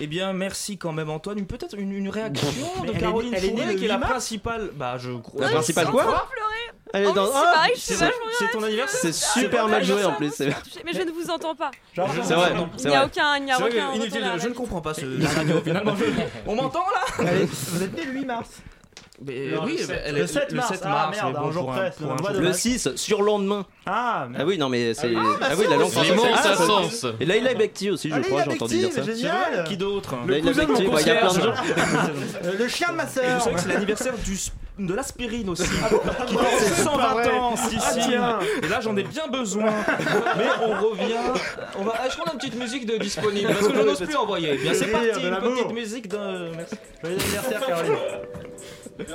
[0.00, 1.44] Eh bien, merci quand même, Antoine.
[1.46, 2.46] Peut-être une, une réaction
[2.84, 4.70] de elle Caroline elle est née Fourré, le qui est la 8 mars principale.
[4.76, 5.40] Bah, je crois.
[5.40, 6.28] La principale quoi
[6.92, 8.06] Elle est Oh, dans- Ah c'est-
[8.52, 10.38] ton anniversaire C'est super mal joué en plus.
[10.40, 11.70] Mais je ne vous entends pas.
[11.94, 13.36] C'est vrai, Il n'y a aucun.
[13.38, 15.00] Il n'y a aucun je ne comprends pas ce
[15.64, 15.94] finalement.
[16.46, 16.84] On m'entend
[17.18, 18.50] là Allez, vous êtes né le 8 mars.
[19.22, 20.70] Mais, Non, oui, le bah, sept- elle le est- 7 mars.
[20.70, 21.10] le 7 Ah, mars.
[21.16, 22.56] merde, mais bon, un jour c'est un de Le match.
[22.56, 23.66] 6, sur lendemain.
[23.84, 25.12] Ah, Ah oui, non mais c'est.
[25.14, 26.34] Ah, bah, Ah oui, la langue c'est française.
[26.42, 27.06] ça Ah, sens.
[27.20, 29.02] Et Laila Bekti aussi, je Ah, crois, Laila j'ai entendu dire ça.
[29.02, 29.64] génial.
[29.68, 31.52] Qui d'autre Laila cousin de mon Bekti, bah, il y a plein de gens.
[32.58, 33.34] Le chien de ma Et sœur.
[33.38, 34.38] vous savez que c'est l'anniversaire du
[34.78, 35.64] de l'aspirine aussi.
[35.64, 37.30] qui Non, porte c'est pas 120 vrai.
[37.38, 38.12] ans, si, Ah, si.
[38.64, 39.66] Et là, j'en ai bien besoin.
[40.38, 41.40] Mais on revient.
[41.78, 41.92] On va.
[41.98, 44.56] Ah, je prends une petite musique de disponible parce que je n'ose plus envoyer.
[44.56, 45.08] Bien, c'est parti.
[45.08, 46.52] Une petite musique de.
[46.56, 46.76] Merci.
[47.02, 47.92] Joyeux anniversaire, Caroline.
[49.00, 49.14] Elle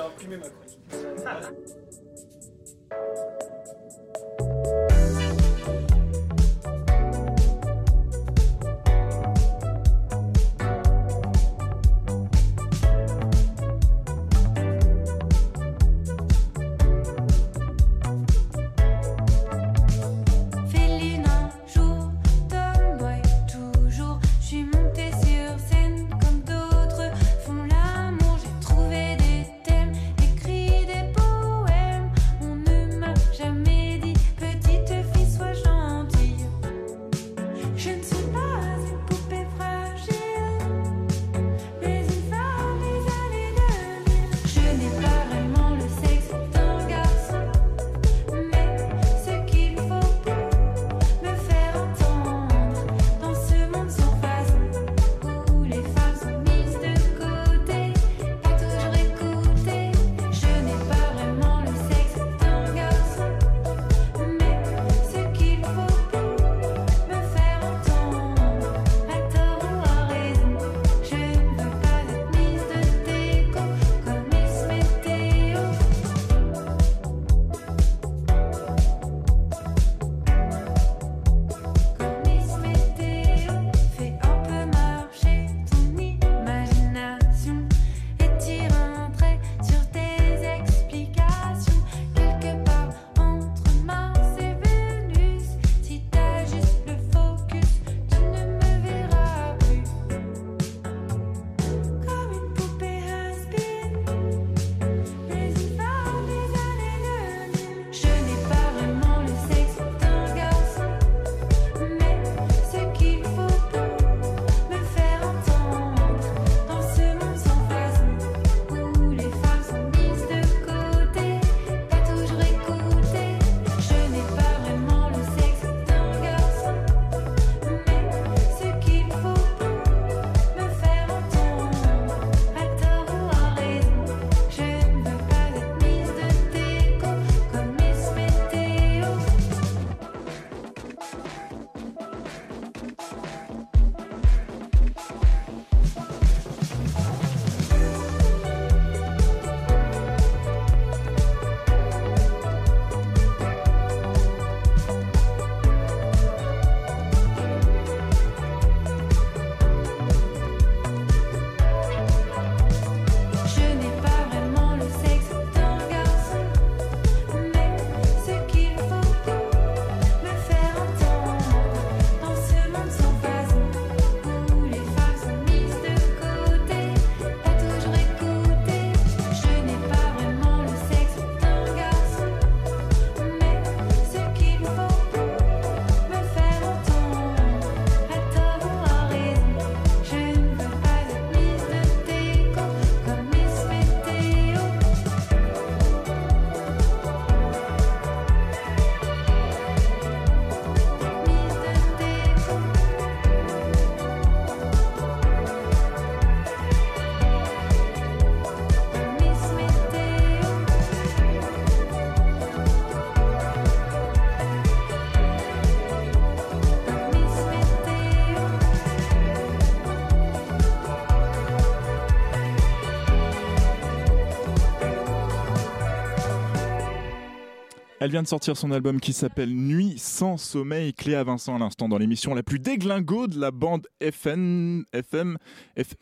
[228.10, 230.92] vient de sortir son album qui s'appelle Nuit sans sommeil.
[230.92, 235.38] Cléa Vincent à l'instant dans l'émission la plus déglingo de la bande FN, FM,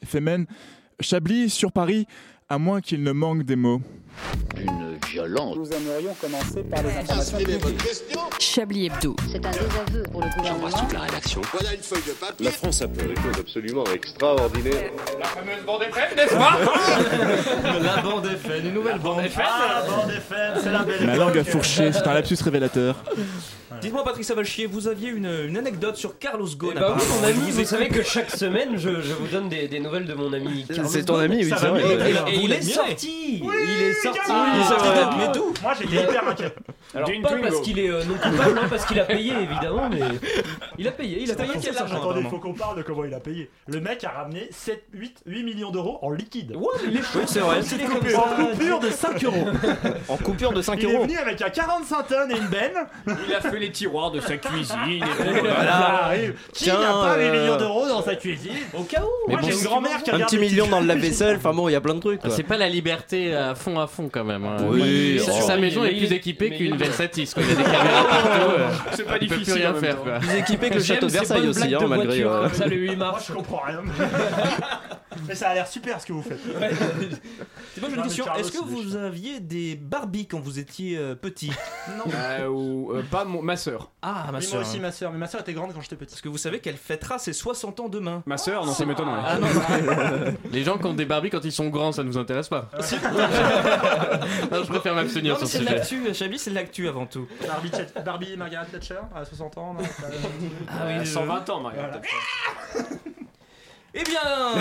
[0.04, 0.46] FMN.
[1.00, 2.06] Chablis sur Paris,
[2.48, 3.80] à moins qu'il ne manque des mots.
[4.56, 5.56] Une violence.
[5.56, 7.64] Nous aimerions commencer par les informations publiques.
[8.38, 9.16] Chablis Hebdo.
[9.30, 10.68] C'est un désaveu pour le gouvernement.
[10.92, 11.40] la rédaction.
[11.52, 12.44] Voilà une feuille de papier.
[12.46, 14.90] La France a fait des choses absolument extraordinaires.
[15.18, 16.58] La fameuse bande FM, n'est-ce pas?
[17.82, 21.44] La bande FN, une nouvelle bande Ah, bande FM, c'est la belle Ma langue a
[21.44, 22.96] fourché, c'est un lapsus révélateur.
[23.80, 26.74] Dites-moi, Patrick Savalchier, vous aviez une, une anecdote sur Carlos Ghosn.
[26.78, 29.80] Bah oui, mon ami, vous savez que chaque semaine, je, je vous donne des, des
[29.80, 31.82] nouvelles de mon ami Carlos C'est ton ami, oui, c'est vrai.
[31.82, 32.72] Et Et, vous il est l'admirez.
[32.72, 35.16] sorti Oui, Il est sorti Vrai.
[35.18, 36.54] Mais d'où Moi j'étais hyper inquiet.
[36.94, 40.00] Alors D'une pas parce qu'il est euh, non coupable, parce qu'il a payé évidemment, mais
[40.78, 43.04] Il a payé, il a payé quel argent Attendez, il faut qu'on parle de comment
[43.04, 43.50] il a payé.
[43.66, 46.54] Le mec a ramené 7, 8, 8 millions d'euros en liquide.
[46.54, 47.58] Ouais, mais il est chaud, c'est vrai.
[48.14, 49.46] En coupure de 5 euros.
[50.08, 51.04] En coupure de 5 Il est euros.
[51.04, 53.16] venu avec un 45 tonnes et une benne.
[53.28, 54.76] Il a fait les tiroirs de sa cuisine.
[54.88, 56.34] et Ça arrive.
[56.52, 59.30] Qui Tiens, n'a pas 8 euh, millions d'euros dans sa cuisine au cas où.
[59.30, 61.68] Moi j'ai une grand-mère qui Un regarde petit les million dans le lave-vaisselle, enfin bon,
[61.68, 62.20] il y a plein de trucs.
[62.20, 62.30] quoi.
[62.30, 64.44] C'est pas la liberté à fond à fond quand même.
[64.44, 64.56] hein.
[64.68, 65.40] Oui, Sa- oh.
[65.46, 67.32] sa maison Mais est plus équipée qu'une Versatis.
[67.36, 68.50] Il y a des caméras partout.
[68.58, 69.52] euh, C'est pas il peut plus difficile.
[69.52, 69.96] en rien même faire.
[69.96, 70.02] temps.
[70.04, 70.18] quoi.
[70.18, 72.06] Plus équipé que le château de Versailles aussi, hein, malgré.
[72.06, 73.24] voiture, euh, comme ça le 8 Moi mars.
[73.28, 73.82] je comprends rien.
[75.28, 76.40] Mais ça a l'air super ce que vous faites.
[77.74, 78.24] J'ai Non, une question.
[78.36, 81.50] Est-ce que c'est vous aviez des Barbies quand vous étiez euh, petit?
[82.14, 83.90] Euh, ou euh, pas mon- ma sœur.
[84.02, 84.60] Ah, ma Oui, soeur.
[84.60, 86.10] moi aussi ma soeur, mais ma soeur était grande quand j'étais petit.
[86.14, 88.22] Parce que vous savez qu'elle fêtera ses 60 ans demain.
[88.26, 89.20] Ma sœur, non, ça m'étonnerait.
[89.24, 89.46] Ah non,
[90.52, 92.70] Les gens qui ont des Barbies quand ils sont grands, ça nous intéresse pas.
[94.50, 96.02] Non, je préfère m'abstenir non mais sur c'est ce de sujet.
[96.02, 97.26] l'actu, Chablis, c'est de l'actu avant tout.
[97.46, 99.74] Barbie, Chat- Barbie et Margaret Thatcher à 60 ans.
[99.74, 99.80] Non,
[100.68, 101.88] Ah oui, Euh, 120 ans, Maria.
[102.72, 102.86] Voilà.
[103.96, 104.20] Eh bien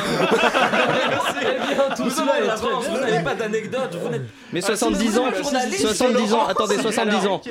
[1.41, 4.21] Eh bien, tout Vous cela est n'avez pas d'anecdote, vous n'êtes...
[4.51, 7.41] Mais Ah, 70 c'est ans, le journaliste, 70 ans, attendez, 70 ans.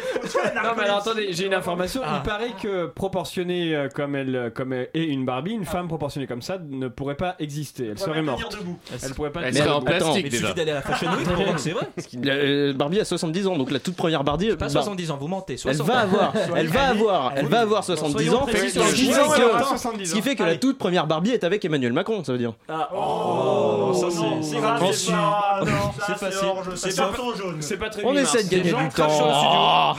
[0.54, 2.00] Non mais alors attendez, j'ai une information.
[2.04, 2.22] Ah.
[2.22, 5.88] Il paraît que proportionnée euh, comme elle, euh, comme elle est une Barbie, une femme
[5.88, 7.88] proportionnée comme ça ne pourrait pas exister.
[7.90, 8.56] Elle serait morte.
[9.02, 9.40] Elle pourrait pas.
[9.42, 10.54] Elle serait en plastique Il suffit déjà.
[10.54, 11.88] d'aller à la Fashion Week pour voir que c'est vrai.
[12.26, 14.50] Euh, Barbie a 70 ans, donc la toute première Barbie.
[14.50, 15.54] Pas bah, 70 ans, vous mentez.
[15.54, 18.46] Elle 60 va avoir, elle va avoir, elle va avoir 70 Soyons ans.
[18.46, 21.64] Ce qui fait que, 70 ce qui fait que la toute première Barbie est avec
[21.72, 22.52] Emmanuel Macron, ça veut dire.
[22.68, 24.18] Ah, Oh, oh, ça c'est...
[24.42, 26.48] c'est c'est pas- pas- non, ça, C'est c'est facile.
[26.48, 27.56] orange, C'est c'est pas- carton jaune.
[27.60, 29.96] C'est pas très On essaie de gagner du le temps.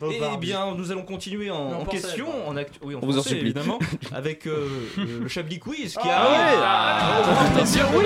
[0.00, 0.46] Oh, Eh Barbie.
[0.46, 3.46] bien, nous allons continuer en, question, en actu- oui, en On vous en français, supplie.
[3.50, 3.78] évidemment,
[4.14, 6.60] avec euh, le Chablis Quiz qui Ah arrive.
[6.60, 7.56] ouais.
[7.58, 8.04] Attention, oui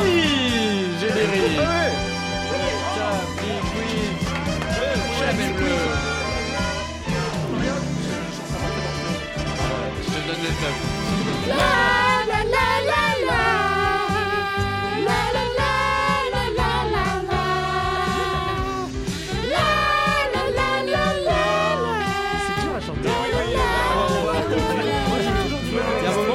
[1.00, 1.60] Générique
[10.00, 12.11] Je te donne les neuf.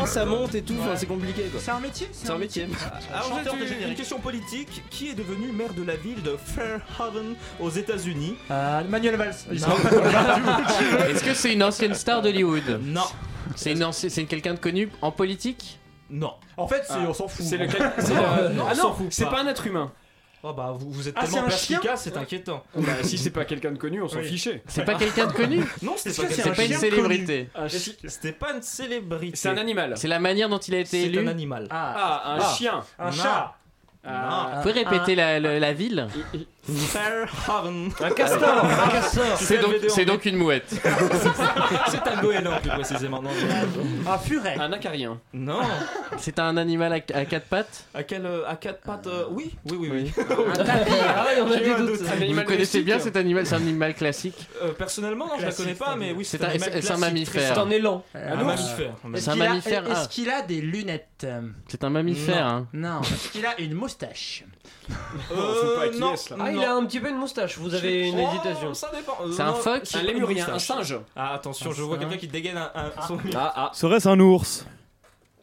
[0.07, 1.59] Ça monte et tout, c'est compliqué quoi.
[1.63, 2.67] C'est un métier C'est un métier.
[3.13, 4.83] Alors, Chanteur j'ai de une- question politique.
[4.89, 8.35] Qui est devenu maire de la ville de Fairhaven aux États-Unis?
[8.51, 9.35] Euh, Manuel Valls.
[9.51, 12.79] Est-ce que c'est une ancienne star d'Hollywood?
[12.83, 13.01] Non.
[13.55, 15.79] C'est une c'est quelqu'un de connu en politique?
[16.09, 16.33] Non.
[16.55, 17.45] En fait, c'est- Ah, on s'en fout.
[17.45, 17.67] C'est le.
[17.99, 18.93] C'est Ah non,
[19.29, 19.91] pas un être humain.
[20.49, 22.63] Oh bah vous, vous êtes Ah, c'est tellement un chien perspicace, c'est inquiétant.
[22.75, 24.27] Bah, si c'est pas quelqu'un de connu, on s'en Oui.
[24.27, 24.63] fichait.
[24.67, 25.99] C'est pas quelqu'un de connu Non, pas, que
[26.33, 27.49] c'est C'est un pas une célébrité.
[27.55, 29.35] Un c'était pas une célébrité.
[29.35, 29.93] C'est un animal.
[29.97, 31.67] C'est la manière dont il a été C'est élu un animal.
[31.69, 32.53] Ah, Ah, un Ah.
[32.57, 32.83] chien.
[32.99, 33.53] un chat.
[34.09, 36.07] Ah, Vous pouvez répéter la, la- la ville
[36.67, 37.89] Fairhaven.
[38.01, 39.37] Un castor, un castor.
[39.37, 40.69] C'est donc, c'est donc une mouette.
[41.89, 43.21] C'est un goéland plus précisément.
[43.21, 43.29] Non,
[44.05, 44.57] Un furet.
[44.59, 45.19] un acarien.
[45.33, 45.59] non.
[46.17, 49.55] C'est un animal à, à quatre pattes À quel euh, à quatre pattes euh, Oui,
[49.65, 50.11] oui, oui, oui.
[50.59, 50.91] Un tapis.
[51.15, 52.01] Ah ouais, on a des doutes.
[52.01, 55.65] Vous connaissez bien cet animal C'est un animal classique Euh, personnellement, non, je la Classique,
[55.65, 57.53] connais pas, mais oui, C'est un, classique, mammifère.
[57.55, 58.03] C'est un élan.
[58.13, 58.93] Un mammifère.
[59.15, 59.83] C'est un mammifère.
[59.89, 61.25] Ah, Est-ce qu'il a des lunettes
[61.67, 62.45] c'est un mammifère.
[62.45, 62.67] hein.
[62.73, 63.01] Non.
[63.01, 64.43] Est-ce qu'il a une moustache
[64.87, 66.13] qui non.
[66.39, 67.57] Ah, il a un petit peu une moustache.
[67.57, 68.73] Vous avez une hésitation.
[68.73, 69.17] Ça dépend.
[69.31, 70.99] C'est un non, phoque c'est Un lémurien, un singe.
[71.15, 73.69] Ah, attention, je vois quelqu'un qui dégaine un, Ah, ah.
[73.73, 74.65] Serait-ce un ours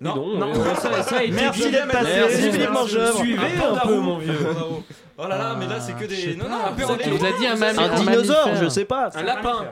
[0.00, 0.54] Non, non, non.
[0.54, 2.10] euh, ça, ça a été Merci d'être passé.
[2.16, 3.18] Merci, Philippe Mangeuvre.
[3.18, 4.32] Suivez Un peu, mon vieux.
[4.32, 4.82] Bravo.
[5.16, 6.34] Oh là là, mais là c'est que des.
[6.36, 9.10] Non, non, un peu Vous avez dit un dinosaure, je sais pas.
[9.14, 9.66] Un lapin.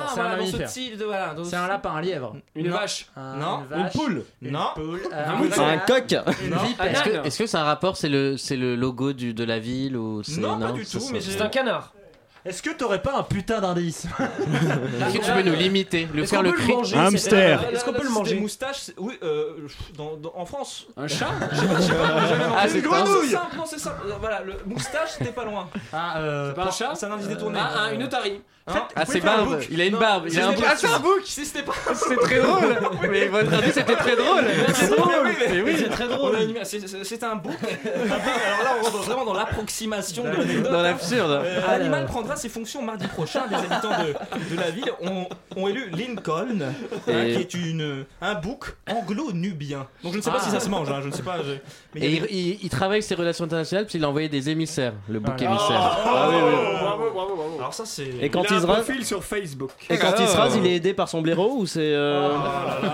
[0.00, 1.04] Ah, c'est un voilà, dans ce style de.
[1.04, 2.36] Voilà, dans C'est ce- un lapin, un lièvre.
[2.54, 2.76] Une Non.
[2.76, 3.06] vache.
[3.16, 3.60] Un- Non.
[3.70, 4.24] une vache, poule.
[4.42, 4.68] Une Non.
[4.74, 5.00] poule.
[5.12, 5.66] Un euh, mouton.
[5.66, 6.14] Un coq.
[6.44, 6.56] Une Non.
[6.58, 6.86] vipère.
[6.86, 9.44] Est-ce Un que est-ce que c'est un rapport C'est le, c'est le logo du, de
[9.44, 11.92] la ville ou c'est Non, pas du tout, mais C'est un canard.
[12.44, 16.30] Est-ce que t'aurais pas un putain d'indice Est-ce que tu peux nous limiter, le Est-ce
[16.30, 17.60] faire qu'on le peut le cri manger, Hamster.
[17.60, 20.86] c'est- Est-ce qu'on peut le Des manger moustaches, c'est- oui, euh, dans, dans- en France.
[20.96, 22.68] Un chat Je sais pas, je sais pas, j'ai jamais Ah, mangé.
[22.68, 23.26] c'est Une un- grenouille.
[23.28, 24.02] C'est simple, non, c'est simple.
[24.08, 25.68] Euh, Voilà, le moustache, c'était pas loin.
[25.92, 27.60] Ah, euh, C'est pas un chat C'est un indice détourné.
[27.62, 28.40] Ah, un- une otarie.
[28.68, 29.48] Hein Ah, c'est un barbe.
[29.56, 30.24] bouc Il a une barbe.
[30.26, 30.70] Il si a un c'était bouc.
[30.70, 31.20] pas- c'est un bouc.
[31.24, 31.72] Si c'était pas.
[31.94, 32.76] C'est très drôle.
[33.10, 34.44] Mais votre indice c'était très drôle.
[34.74, 35.74] C'est drôle, oui, mais- oui.
[35.78, 36.38] C'est très On drôle.
[37.02, 37.52] C'est un bouc.
[37.60, 40.70] Alors là, on rentre vraiment dans l'approximation de l'anecdote.
[40.72, 41.30] Dans l'absurde.
[41.44, 43.42] Euh, L'animal prendra ses fonctions mardi prochain.
[43.50, 46.72] Les habitants de, de la ville ont, ont élu Lincoln, hein,
[47.06, 49.86] qui est une, un bouc anglo-nubien.
[50.04, 51.38] Donc je ne sais pas si ça se mange, hein, je ne sais pas.
[51.38, 51.52] je-
[51.94, 54.28] mais il Et il, des- il- il travaille ses relations internationales parce qu'il a envoyé
[54.28, 55.98] des émissaires, le bouc Ah, émissaire.
[56.06, 56.52] Ah oui, oui.
[56.80, 57.56] Bravo, bravo, bravo.
[57.58, 58.06] Alors ça c'est.
[58.20, 59.70] Et quand il se rase, profil sur Facebook.
[59.90, 60.40] et quand il se Oh.
[60.40, 61.80] rase, il est aidé par son blaireau ou c'est.
[61.80, 62.30] euh,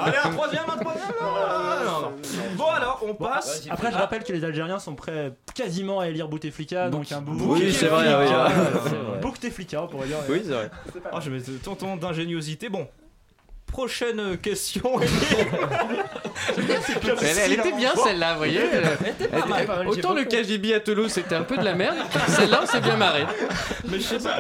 [0.05, 1.09] Allez, un troisième, un troisième.
[1.21, 2.13] non, non, non.
[2.57, 3.63] Bon alors, on passe.
[3.71, 7.37] Après, je rappelle que les Algériens sont prêts quasiment à élire Bouteflika, donc un bouc.
[7.41, 8.93] Oui, c'est vrai, oui.
[9.23, 10.17] Bouteflika, on pourrait dire.
[10.29, 10.71] Oui, c'est vrai.
[11.13, 12.69] Ah, je te tonton d'ingéniosité.
[12.69, 12.87] Bon.
[13.71, 14.99] Prochaine question.
[17.21, 18.61] Elle, elle était bien celle-là, vous voyez.
[18.73, 21.57] Elle était pas mal, pas mal, j'ai Autant le KGB à Toulouse c'était un peu
[21.57, 21.97] de la merde,
[22.29, 23.25] celle-là on s'est bien marré.
[23.89, 24.37] Mais je sais pas.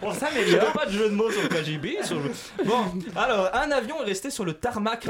[0.00, 0.68] On Il n'y s'améliore.
[0.68, 1.98] a pas de jeu de mots sur le KGB.
[2.04, 2.30] sur le-
[2.64, 2.76] Bon,
[3.16, 5.06] alors, un avion est resté sur le tarmac.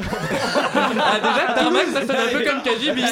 [0.74, 3.02] Ah déjà tarmac ça sonne un peu comme KGB.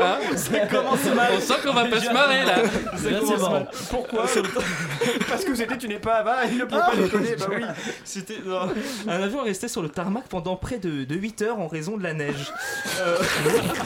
[0.00, 1.32] Hein Ça commence mal.
[1.36, 2.54] On sent qu'on va pas se marrer là.
[2.96, 3.70] Ça commence mal.
[3.90, 4.24] Pourquoi
[5.28, 7.34] Parce que c'était tu n'es pas avant, il ne peut pas déconner.
[7.38, 7.62] Bah oui.
[8.04, 8.38] C'était
[9.08, 11.96] un avion est resté sur le tarmac pendant près de, de 8 heures en raison
[11.96, 12.52] de la neige.
[13.00, 13.16] Euh,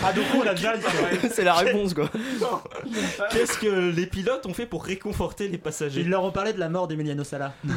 [0.02, 0.84] Ah, donc on a déjà dit.
[1.32, 2.08] C'est la réponse quoi.
[3.30, 6.58] Qu'est-ce que les pilotes ont fait pour réconforter les passagers Ils leur ont parlé de
[6.58, 7.52] la mort d'Emiliano Sala.
[7.64, 7.74] Ils ont-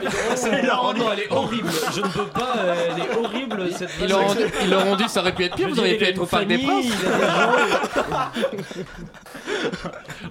[0.00, 1.68] ils ont- Oh non, elle est horrible.
[1.94, 2.54] Je ne peux pas.
[2.58, 5.44] euh, Elle est horrible cette Ils leur, ont, ils leur ont dit ça aurait pu
[5.44, 6.86] être pire, Je vous auriez pu être au Parc des Princes.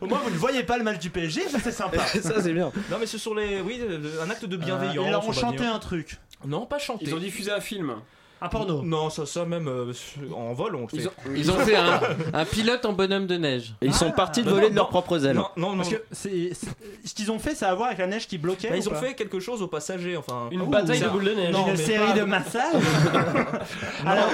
[0.02, 2.00] Au moins, vous ne voyez pas le mal du PSG, ça c'est sympa.
[2.06, 2.72] Ça, c'est bien.
[2.90, 3.62] Non mais c'est sur les...
[3.62, 5.06] Oui, euh, un acte de bienveillance.
[5.08, 6.18] Ils leur ont chanté un truc.
[6.46, 7.06] Non, pas chanté.
[7.06, 7.96] Ils ont diffusé un film.
[8.42, 8.82] Un porno.
[8.84, 9.92] Non, ça, ça même euh,
[10.36, 10.98] en vol on le fait.
[10.98, 12.00] Ils ont, ils ont fait un,
[12.34, 13.74] un pilote en bonhomme de neige.
[13.82, 15.36] Et ils sont partis de non, voler de leurs propres ailes.
[15.36, 15.78] Non, non, non.
[15.78, 16.68] Parce que c'est, c'est-
[17.06, 18.70] ce qu'ils ont fait, ça a à voir avec la neige qui bloquait.
[18.70, 20.50] Bah, ils ont pas fait quelque chose aux passagers, enfin.
[20.52, 21.52] Une Ouh, bataille de boules de neige.
[21.54, 22.64] Non, Une série pas- de massages.
[24.06, 24.30] Alors,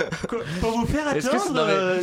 [0.62, 2.02] pour vous faire Est-ce que c'est- attendre, euh,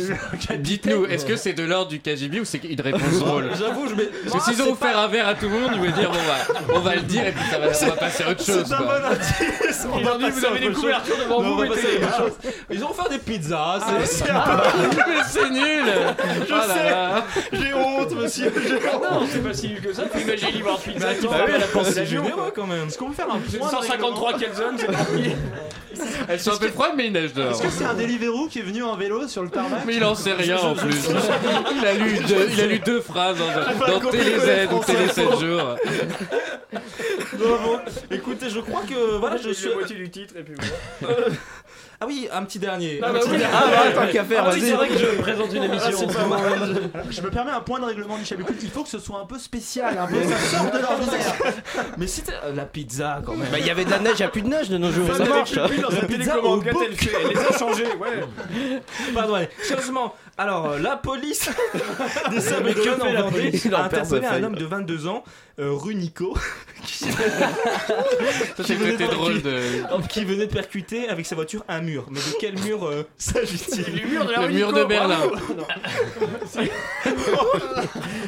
[0.49, 3.87] le Dites-nous, est-ce que c'est de l'ordre du KGB ou c'est une réponse drôle J'avoue,
[3.87, 4.09] je mets.
[4.29, 6.17] Parce que s'ils ont offert un verre à tout le monde, ils vont dire bon
[6.27, 8.63] bah, on va le dire et puis ça va, on va passer à autre chose.
[8.65, 10.31] C'est un bon indice.
[10.31, 10.75] Dit vous avez chose.
[10.79, 11.61] couvertures devant vous.
[11.99, 12.51] Chose.
[12.69, 13.79] Ils ont offert des pizzas.
[14.01, 15.83] c'est- c'est un peu- Mais c'est nul
[16.47, 17.57] Je Oh sais.
[17.57, 18.53] J'ai honte, monsieur.
[18.67, 19.03] J'ai honte.
[19.11, 20.03] Non, c'est pas si nul que ça.
[20.11, 22.23] Faut imaginer libre pizza qui bah oui, à la l'avion.
[22.23, 22.87] généreux quand même.
[22.87, 25.31] Est-ce qu'on peut faire un C'est point de 153 Kelson, c'est parti.
[26.29, 27.51] Elles sont un peu froides mais il neige dehors.
[27.51, 30.03] Est-ce que c'est un Deliveroo qui est venu en vélo sur le tarmac Mais il
[30.03, 30.95] en sait rien en plus.
[31.79, 35.39] Il a lu deux, il a lu deux phrases dans, dans TéléZ ou Télé 7
[35.39, 35.75] jours.
[37.37, 37.79] Bon.
[38.09, 39.69] Écoutez, je crois que voilà, je J'ai suis.
[39.69, 40.55] la moitié du titre et puis
[41.01, 41.15] voilà.
[42.03, 42.99] Ah oui, un petit dernier.
[43.03, 43.37] Ah Un bah petit oui.
[43.37, 43.53] dernier.
[43.55, 44.61] Ah bah, tant qu'à faire, Ah vas-y.
[44.61, 46.07] c'est vrai que je présente une émission.
[46.09, 46.75] Ah, pas mal.
[47.11, 48.45] Je me permets un point de règlement du Chablis.
[48.63, 51.35] Il faut que ce soit un peu spécial, un peu ça sort de l'ordinaire.
[51.99, 53.47] Mais c'était euh, la pizza quand même.
[53.51, 54.91] Bah, il y avait de la neige, il n'y a plus de neige de nos
[54.91, 55.15] jours.
[55.15, 55.51] Ça marche.
[55.51, 58.79] pile dans La pizza Elle les a changés, ouais.
[59.13, 59.49] Pardon, allez.
[59.61, 61.49] Sérieusement, alors euh, la police
[62.31, 63.05] des en
[63.75, 65.23] a interpellé un homme de 22 ans,
[65.59, 66.35] euh, rue Nico,
[66.83, 67.05] qui,
[69.07, 69.61] drôle de.
[70.09, 72.07] qui venait de percuter avec sa voiture un mur.
[72.09, 74.85] Mais de quel mur euh, s'agit-il Le mur de la Le rue mur Nico, de
[74.85, 75.19] Berlin.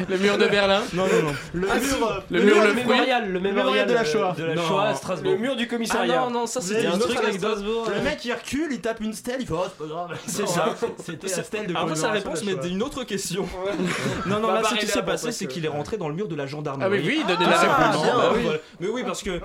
[0.09, 0.81] Le mur de Berlin.
[0.93, 1.35] Non, non, non.
[1.53, 4.35] Le Ah, mur, Le le mur, le mémorial, le mémorial de la Shoah.
[4.37, 5.39] de la Non, Shoah à Le Strasbourg.
[5.39, 6.19] mur du Ah commissariat.
[6.19, 7.57] non, non, ça c'était un autre anecdote.
[7.57, 7.87] Strasbourg.
[7.95, 10.17] Le mec il recule, il tape une stèle, il fait oh c'est pas grave.
[10.27, 10.75] C'est ça.
[11.03, 11.73] C'était la stèle de
[12.03, 13.47] La commémoration réponse, mais d'une autre question.
[14.25, 16.27] Non, non, Bah, là ce qui s'est passé, c'est qu'il est rentré dans le mur
[16.27, 16.85] de la gendarmerie.
[16.85, 18.03] Ah oui, oui, donnez la Ah, réponse.
[18.03, 18.41] bien, Bah oui.
[18.43, 18.59] voilà.
[18.79, 19.39] Mais oui, parce que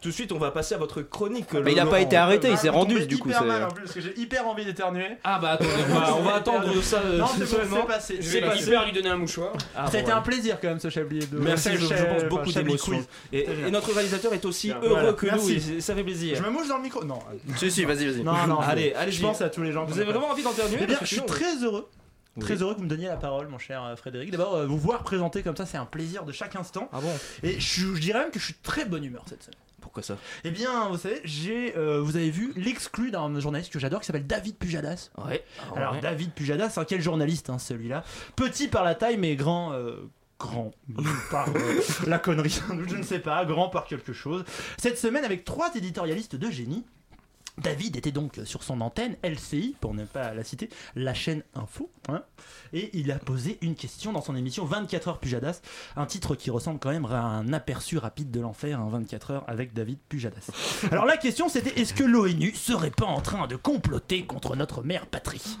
[0.00, 1.52] tout de suite on va passer à votre chronique.
[1.52, 3.28] Mais il a pas été arrêté, il s'est rendu du coup.
[3.28, 5.16] hyper c'est- mal en plus parce que j'ai hyper envie d'éternuer.
[5.24, 5.70] Ah bah attendez,
[6.18, 8.18] on va, attendre ça euh, Non, c'est passé.
[8.20, 8.66] C'est passé.
[8.66, 9.52] hyper lui donner un mouchoir.
[9.76, 11.38] Ah, Ça a bon, été un plaisir quand même ce Chablis Hebdo.
[11.40, 13.04] Merci, je, pense beaucoup d'émotions.
[13.32, 16.36] Et, notre réalisateur est aussi heureux que nous, ça fait plaisir.
[16.36, 17.18] Je me mouche dans le micro Non.
[17.56, 18.22] Si, si, vas-y, vas-y.
[18.22, 18.60] Non, non.
[18.60, 19.84] Allez, je- allez, Je pense à tous les gens.
[19.84, 21.88] Vous avez a vraiment envie d'intervenir Eh je suis très heureux.
[22.40, 22.44] Oui.
[22.46, 24.30] Très heureux que vous me donniez la parole, mon cher euh, Frédéric.
[24.30, 26.88] D'abord, euh, vous voir présenter comme ça, c'est un plaisir de chaque instant.
[26.92, 27.12] Ah bon?
[27.42, 29.58] Et je, je dirais même que je suis très bonne humeur cette semaine.
[29.80, 30.18] Pourquoi ça?
[30.44, 34.06] Eh bien, vous savez, j'ai, euh, vous avez vu l'exclu d'un journaliste que j'adore qui
[34.06, 35.10] s'appelle David Pujadas.
[35.26, 35.42] Ouais.
[35.74, 36.00] Alors, ouais.
[36.00, 38.04] David Pujadas, hein, quel journaliste hein, celui-là?
[38.36, 39.72] Petit par la taille, mais grand.
[39.72, 39.96] euh,
[40.38, 40.70] Grand
[41.30, 42.48] par euh, la connerie,
[42.88, 44.42] je ne sais pas, grand par quelque chose.
[44.78, 46.86] Cette semaine, avec trois éditorialistes de génie,
[47.58, 51.90] David était donc sur son antenne LCI, pour ne pas la citer, la chaîne Info,
[52.08, 52.22] hein,
[52.72, 55.60] et il a posé une question dans son émission 24 heures Pujadas,
[55.96, 59.44] un titre qui ressemble quand même à un aperçu rapide de l'enfer, un 24 heures
[59.48, 60.50] avec David Pujadas.
[60.90, 64.82] Alors la question c'était est-ce que l'ONU serait pas en train de comploter contre notre
[64.82, 65.58] mère patrie?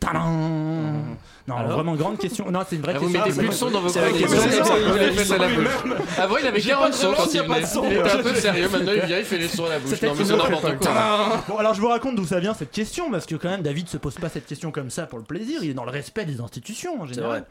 [0.00, 1.16] Tadam
[1.48, 2.50] Non, Alors vraiment grande question.
[2.50, 3.24] Non, c'est une vraie Ah, vous question.
[3.26, 4.26] mettez plus de son dans vos C'est la chroniques.
[4.28, 4.50] question.
[4.50, 5.84] C'est ça, il les fait à la Oui, bouche.
[5.84, 5.98] même.
[6.18, 7.66] Avant, il avait J'ai 40 pas de sons quand il pas de venait.
[7.66, 7.84] son.
[7.84, 10.02] Il était un peu sérieux, maintenant il vient, il fait les sons à la bouche.
[10.02, 11.42] Non, mais c'est n'importe quoi.
[11.48, 13.88] Bon, alors je vous raconte d'où ça vient cette question, parce que quand même David
[13.88, 16.24] se pose pas cette question comme ça pour le plaisir, il est dans le respect
[16.24, 17.44] des institutions en général.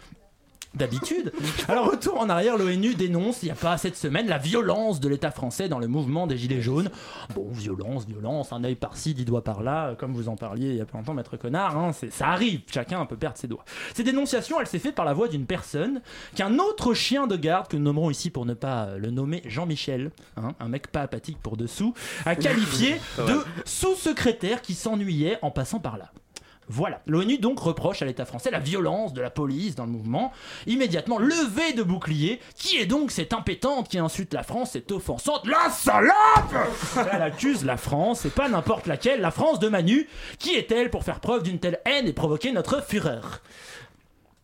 [0.74, 1.34] D'habitude.
[1.68, 5.10] Alors, retour en arrière, l'ONU dénonce, il n'y a pas cette semaine, la violence de
[5.10, 6.90] l'État français dans le mouvement des Gilets jaunes.
[7.36, 10.82] Bon, violence, violence, un œil par-ci, dix doigts par-là, comme vous en parliez il y
[10.82, 13.66] a pas longtemps, maître connard, hein, c'est- ça arrive, chacun peut perdre ses doigts.
[13.94, 16.02] Ces dénonciations, elle s'est faite par la voix d'une personne
[16.36, 19.42] qu'un autre chien de garde, que nous nommerons ici pour ne pas euh, le nommer
[19.46, 21.94] Jean-Michel, hein, un mec pas apathique pour dessous,
[22.26, 26.12] a qualifié de sous-secrétaire qui s'ennuyait en passant par là.
[26.72, 27.02] Voilà.
[27.06, 30.32] L'ONU donc reproche à l'État français la violence de la police dans le mouvement.
[30.68, 32.40] Immédiatement levé de bouclier.
[32.56, 36.14] Qui est donc cette impétente qui insulte la France, cette offensante La salope
[37.12, 40.08] Elle accuse la France, et pas n'importe laquelle, la France de Manu.
[40.40, 43.42] Qui est-elle pour faire preuve d'une telle haine et provoquer notre fureur?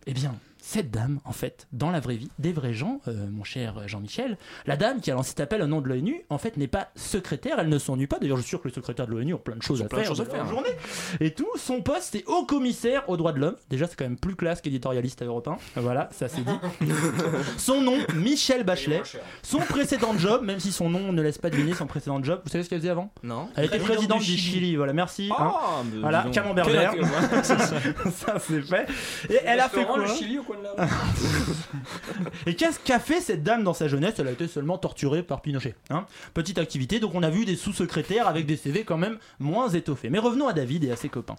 [0.05, 0.35] Eh bien,
[0.67, 4.37] cette dame, en fait, dans la vraie vie, des vrais gens, euh, mon cher Jean-Michel,
[4.65, 6.89] la dame qui a lancé cet appel au nom de l'ONU, en fait, n'est pas
[6.97, 8.19] secrétaire, elle ne s'ennuie pas.
[8.19, 9.99] D'ailleurs, je suis sûr que les secrétaires de l'ONU ont plein de choses à plein
[9.99, 10.49] de faire choses à de leur faire.
[10.49, 10.69] journée.
[11.21, 13.55] Et tout, son poste, c'est haut commissaire aux droits de l'homme.
[13.69, 15.57] Déjà, c'est quand même plus classe qu'éditorialiste 1.
[15.77, 16.59] Voilà, ça c'est dit.
[17.57, 19.03] son nom, Michel Bachelet.
[19.43, 22.51] Son précédent job, même si son nom ne laisse pas deviner son précédent job, vous
[22.51, 23.09] savez ce qu'elle faisait avant?
[23.23, 23.47] Non.
[23.55, 24.75] Elle était présidente du Chili.
[24.75, 25.29] voilà, merci.
[25.31, 25.35] hein.
[25.39, 26.93] Ah, mais voilà, camembert vert.
[28.11, 28.85] ça, c'est fait.
[29.29, 29.99] Et elle a fait quoi?
[29.99, 30.37] le Chili
[32.45, 34.15] et qu'est-ce qu'a fait cette dame dans sa jeunesse?
[34.19, 35.75] Elle a été seulement torturée par Pinochet.
[35.89, 36.05] hein.
[36.33, 40.09] Petite activité, donc on a vu des sous-secrétaires avec des CV quand même moins étoffés.
[40.09, 41.35] Mais revenons à David et à ses copains.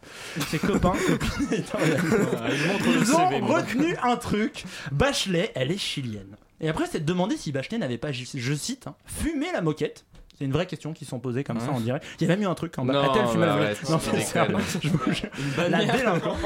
[0.49, 4.65] Ses copains, copines il montre le Ils ont CV, retenu un truc.
[4.93, 6.37] Bachelet, elle est chilienne.
[6.61, 9.61] Et après, c'est de demander si Bachelet n'avait pas, je je cite, hein, fumé la
[9.61, 10.05] moquette.
[10.39, 12.01] C'est une vraie question qui sont posées comme ça, on dirait.
[12.21, 12.93] Il y a même eu un truc en bas.
[12.93, 15.31] Non, A-t-elle fumé la bah Non, c'est je vous jure.
[15.57, 15.97] La merde.
[15.97, 16.39] délinquance.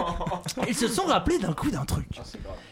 [0.66, 2.06] Ils se sont rappelés d'un coup d'un truc.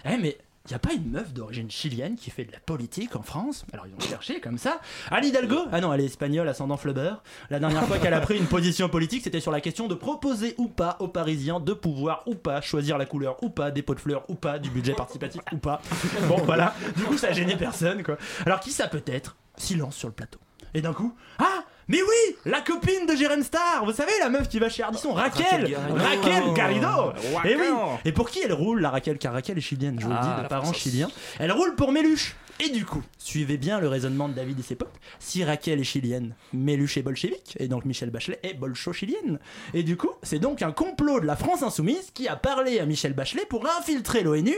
[0.07, 3.17] Eh, mais il n'y a pas une meuf d'origine chilienne qui fait de la politique
[3.17, 3.67] en France?
[3.75, 4.81] Alors ils ont cherché comme ça.
[5.11, 5.59] Anne Hidalgo?
[5.73, 7.15] Ah non, elle est espagnole, ascendant Flubber.
[7.51, 10.55] La dernière fois qu'elle a pris une position politique, c'était sur la question de proposer
[10.57, 13.95] ou pas aux Parisiens de pouvoir ou pas choisir la couleur ou pas des pots
[13.95, 15.83] de fleurs ou pas du budget participatif ou pas.
[16.29, 18.17] Bon voilà, du coup ça a gêné personne quoi.
[18.47, 19.37] Alors qui ça peut être?
[19.57, 20.39] Silence sur le plateau.
[20.75, 24.49] Et d'un coup, ah mais oui, la copine de Jérém Star, vous savez la meuf
[24.49, 27.13] qui va chez Ardisson, Raquel, Raquel Garrido.
[27.45, 27.67] Et oui.
[28.05, 30.23] Et pour qui elle roule la Raquel Car Raquel est chilienne, je vous le Ah,
[30.23, 31.09] dis, de la parents chiliens.
[31.41, 32.37] Elle roule pour Méluche.
[32.63, 34.95] Et du coup, suivez bien le raisonnement de David et ses potes.
[35.19, 39.41] Si Raquel est chilienne, Méluche est bolchevique, et donc Michel Bachelet est bolcho-chilienne.
[39.75, 42.87] Et du coup, c'est donc un complot de la France insoumise qui a parlé à
[42.87, 44.55] Michel Bachelet pour infiltrer l'ONU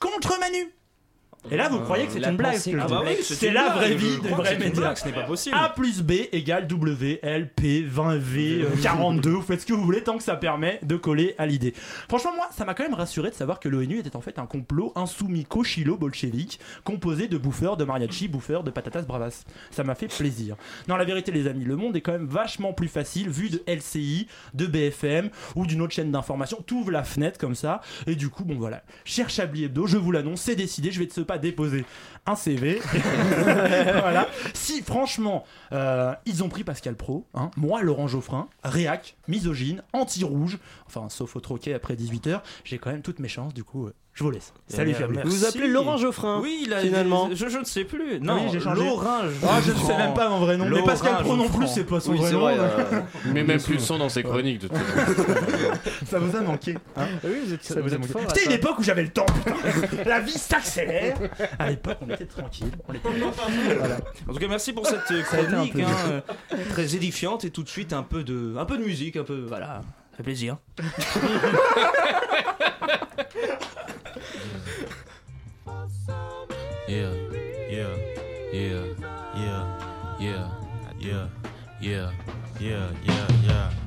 [0.00, 0.70] contre Manu.
[1.50, 3.22] Et là, vous croyez que c'est une blague ce que je.
[3.34, 4.94] C'est la vraie vie des vrais médias.
[4.94, 5.56] ce n'est pas possible.
[5.58, 9.30] A plus B égale W, L, P, 20V, euh, 42.
[9.30, 11.74] Vous faites ce que vous voulez tant que ça permet de coller à l'idée.
[12.08, 14.46] Franchement, moi, ça m'a quand même rassuré de savoir que l'ONU était en fait un
[14.46, 19.44] complot insoumis-cochilo-bolchevique composé de bouffeurs de mariachi, bouffeurs de patatas bravas.
[19.70, 20.56] Ça m'a fait plaisir.
[20.88, 23.62] Non, la vérité, les amis, le monde est quand même vachement plus facile vu de
[23.66, 26.58] LCI, de BFM ou d'une autre chaîne d'information.
[26.66, 28.82] Tu ouvres la fenêtre comme ça et du coup, bon voilà.
[29.04, 30.90] Cher Chablis Hebdo, je vous l'annonce, c'est décidé.
[30.90, 31.84] Je vais de ce pas déposer
[32.26, 32.80] un CV.
[32.92, 34.28] voilà.
[34.52, 40.58] Si franchement, euh, ils ont pris Pascal Pro, hein, moi, Laurent Geoffrin, réac, misogyne, anti-rouge,
[40.86, 43.52] enfin, sauf au troquet après 18h, j'ai quand même toutes mes chances.
[43.52, 44.52] Du coup, euh, je vous laisse.
[44.68, 45.16] Salut, bien, Chablis.
[45.16, 45.30] merci.
[45.30, 47.28] Vous vous appelez Laurent Geoffrin Oui, il a, finalement.
[47.34, 48.20] Je, je ne sais plus.
[48.20, 48.80] Non, Oui, j'ai changé.
[48.84, 50.66] Laurent Ah, je ne sais même pas mon vrai nom.
[50.70, 52.40] Mais Pascal Pro non plus, c'est pas son Oui, vrai nom.
[52.40, 52.56] vrai.
[52.58, 53.00] euh,
[53.32, 55.24] Mais même plus de son dans ses chroniques de toute façon.
[56.06, 56.76] Ça vous a manqué.
[56.96, 58.12] hein Oui, vous êtes, Ça vous a manqué.
[58.28, 59.56] C'était une époque où j'avais le temps, putain.
[60.06, 61.16] La vie s'accélère.
[61.58, 62.70] À l'époque, on était tranquille.
[62.88, 63.08] On était...
[63.78, 63.96] Voilà.
[64.28, 67.68] En tout cas, merci pour cette euh, chronique hein, euh, très édifiante et tout de
[67.68, 69.80] suite un peu de, un peu de musique, un peu voilà,
[70.14, 70.58] ça fait plaisir.
[76.86, 77.10] Yeah,
[77.68, 77.96] yeah,
[78.52, 78.84] yeah,
[79.34, 79.64] yeah,
[80.20, 80.46] yeah, yeah,
[81.00, 81.26] yeah,
[81.80, 82.10] yeah, yeah,
[82.60, 83.83] yeah, yeah, yeah,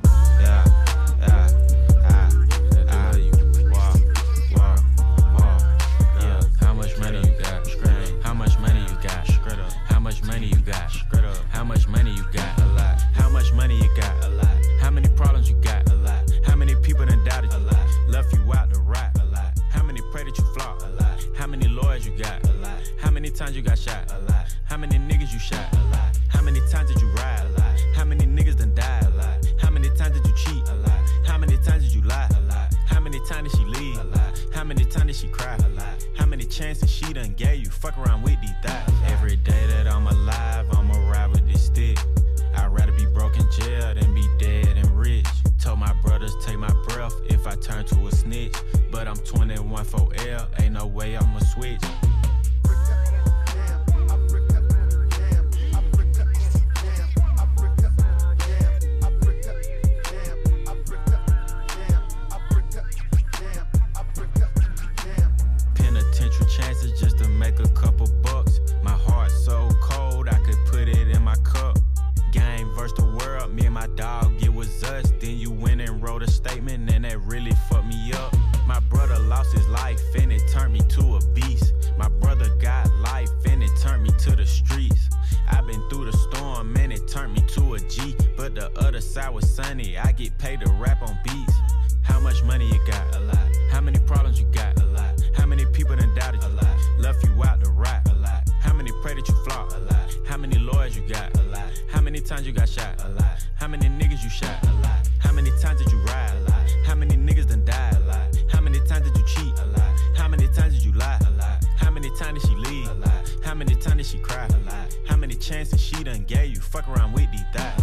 [113.48, 114.44] How many times did she cry?
[114.44, 114.94] A lot.
[115.06, 116.60] How many chances she done gave you?
[116.60, 117.80] Fuck around with these thighs.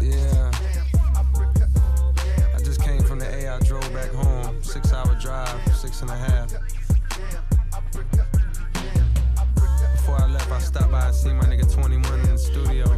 [0.00, 0.52] Yeah.
[2.54, 3.52] I just came from the A.
[3.52, 4.62] I drove back home.
[4.62, 6.52] Six hour drive, six and a half.
[9.96, 12.88] Before I left, I stopped by and seen my nigga 21 in the studio.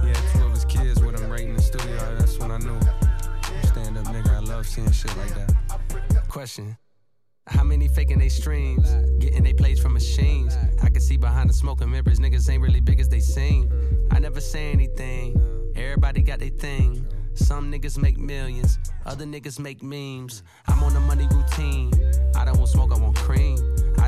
[0.00, 2.16] Had two of his kids with him right in the studio.
[2.16, 2.80] That's when I knew.
[3.64, 5.61] Stand up nigga, I love seeing shit like that.
[6.32, 6.78] Question.
[7.46, 8.90] How many faking they streams?
[9.18, 10.56] Getting they plays from machines.
[10.82, 13.70] I can see behind the smoke and mirrors, niggas ain't really big as they seem.
[14.10, 15.36] I never say anything.
[15.76, 17.06] Everybody got their thing.
[17.34, 20.42] Some niggas make millions, other niggas make memes.
[20.68, 21.92] I'm on a money routine.
[22.34, 23.58] I don't want smoke, I want cream.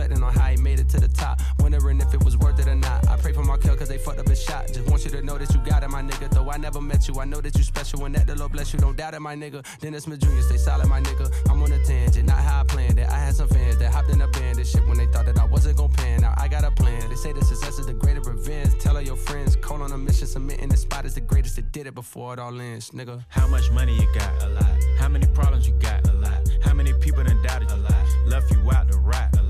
[0.00, 1.40] reflecting on how he made it to the top.
[1.58, 3.06] Wondering if it was worth it or not.
[3.08, 4.66] I pray for Markel cause they fucked up his shot.
[4.68, 6.30] Just want you to know that you got it, my nigga.
[6.30, 8.72] Though I never met you, I know that you special and that the Lord bless
[8.72, 8.78] you.
[8.78, 9.64] Don't doubt it, my nigga.
[9.80, 11.30] Dennis Smith Jr., stay solid, my nigga.
[11.50, 13.08] I'm on a tangent, not how I planned it.
[13.10, 15.38] I had some fans that hopped in a band and shit when they thought that
[15.38, 16.22] I wasn't gon' pan.
[16.22, 17.08] Now I got a plan.
[17.08, 18.78] They say the success is the greater revenge.
[18.78, 21.72] Tell all your friends, call on a mission, submitting the spot is the greatest that
[21.72, 23.22] did it before it all ends, nigga.
[23.28, 24.42] How much money you got?
[24.42, 24.84] A lot.
[24.98, 26.08] How many problems you got?
[26.08, 26.48] A lot.
[26.62, 27.76] How many people done doubted you?
[27.76, 28.06] A lot.
[28.26, 29.34] Left you out to rap?
[29.38, 29.49] A lot.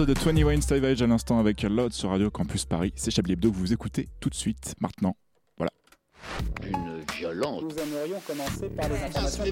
[0.00, 2.92] morceau de 21 Savage à l'instant avec Loud sur Radio Campus Paris.
[2.96, 5.14] C'est Chablis Hebdo que vous écoutez tout de suite, maintenant.
[5.58, 5.70] Voilà.
[6.64, 7.62] Une violence.
[7.62, 9.44] Nous aimerions commencer par les informations.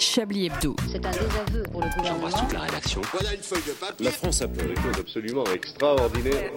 [0.00, 0.74] Chablis Hebdo.
[0.90, 2.48] C'est un désaveu pour le gouvernement.
[2.52, 3.00] la rédaction.
[3.12, 4.04] Voilà une feuille de papier.
[4.04, 6.50] La France a fait des choses absolument extraordinaires.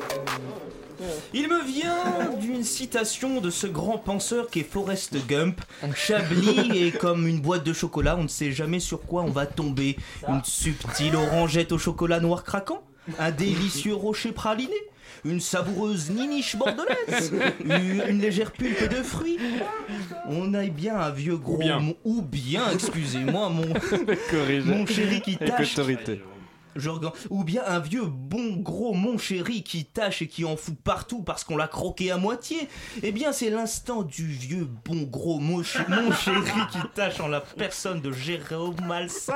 [1.36, 5.62] Il me vient d'une citation de ce grand penseur qui est Forrest Gump.
[5.95, 9.45] Chablis est comme une boîte de chocolat, on ne sait jamais sur quoi on va
[9.45, 9.98] tomber.
[10.28, 12.82] Une subtile orangette au chocolat noir craquant
[13.20, 14.74] Un délicieux rocher praliné
[15.26, 17.34] une savoureuse niniche bordelaise,
[17.66, 19.39] une, légère pulpe de fruits.
[20.28, 21.80] On a bien un vieux gros bien.
[21.80, 23.66] mon- ou bien, excusez-moi, mon,
[24.66, 25.76] mon chéri qui tâche.
[26.76, 30.76] regarde- Ou bien un vieux bon gros mon chéri qui tâche et qui en fout
[30.84, 32.68] partout parce qu'on l'a croqué à moitié.
[33.01, 37.28] Eh bien, c'est l'instant du vieux bon gros mon, ch- mon chéri qui tâche en
[37.28, 39.34] la personne de Jérôme Malsain.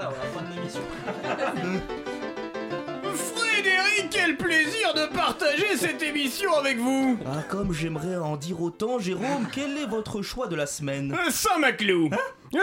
[0.00, 0.80] A la fin de l'émission.
[3.14, 7.18] Frédéric quel plaisir de partager cette émission avec vous.
[7.26, 11.12] Ah, comme j'aimerais en dire autant, Jérôme, quel est votre choix de la semaine?
[11.12, 12.08] Euh, Saint-Maclou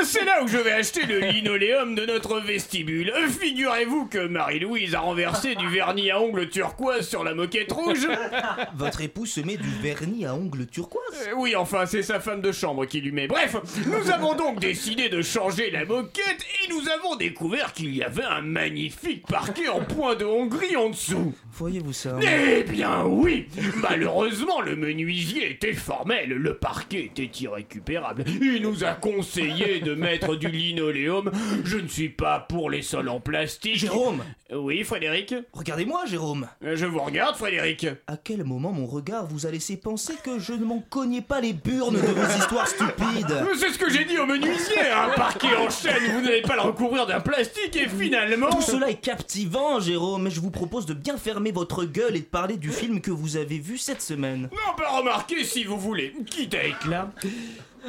[0.04, 3.14] C'est là où je vais acheter le linoléum de notre vestibule.
[3.40, 8.06] Figurez-vous que Marie-Louise a renversé du vernis à ongles turquoise sur la moquette rouge.
[8.76, 11.28] Votre époux se met du vernis à ongles turquoise?
[11.30, 13.28] Euh, oui, enfin, c'est sa femme de chambre qui lui met.
[13.28, 18.04] Bref, nous avons donc décidé de changer la moquette et nous avons découvert qu'il y
[18.04, 21.34] avait un magnifique parquet en point de Hongrie en dessous.
[21.54, 28.26] Voyez-vous ça Eh bien oui Malheureusement, le menuisier était formel, le parquet était irrécupérable.
[28.28, 31.32] Il nous a conseillé de mettre du linoléum.
[31.64, 33.76] Je ne suis pas pour les sols en plastique.
[33.78, 34.24] Jérôme
[34.54, 39.46] Oui, Frédéric Regardez-moi, Jérôme Euh, Je vous regarde, Frédéric À quel moment mon regard vous
[39.46, 43.32] a laissé penser que je ne m'en cognais pas les burnes de vos histoires stupides?
[43.32, 46.56] Euh, C'est ce que j'ai dit au menuisier Un parquet en chaîne, vous n'allez pas
[46.56, 48.50] le recouvrir d'un plastique et finalement...
[48.50, 52.22] Tout cela est captivant, Jérôme, mais je vous propose de bien fermer votre gueule et
[52.22, 54.50] de parler du film que vous avez vu cette semaine.
[54.52, 57.12] Non, pas remarquer si vous voulez, quitte à être là.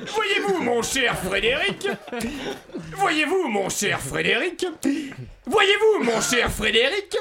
[0.06, 1.88] Voyez-vous, mon cher Frédéric?
[2.92, 4.66] Voyez-vous, mon cher Frédéric?
[5.46, 7.16] Voyez-vous, mon cher Frédéric?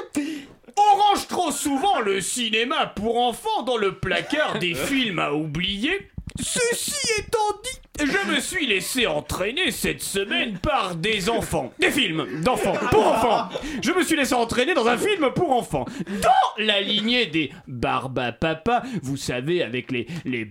[0.76, 6.08] On range trop souvent le cinéma pour enfants dans le placard des films à oublier.
[6.40, 11.72] Ceci étant dit, je me suis laissé entraîner cette semaine par des enfants.
[11.78, 13.48] Des films d'enfants, pour enfants.
[13.82, 15.84] Je me suis laissé entraîner dans un film pour enfants.
[16.22, 20.48] Dans la lignée des Barba Papa, vous savez, avec les, les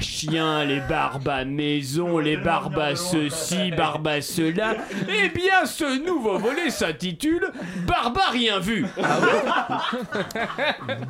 [0.00, 4.76] Chiens, les Barba Maison, les Barba Ceci, Barba Cela.
[5.08, 7.50] Eh bien, ce nouveau volet s'intitule
[7.86, 8.86] Barba Rien Vu.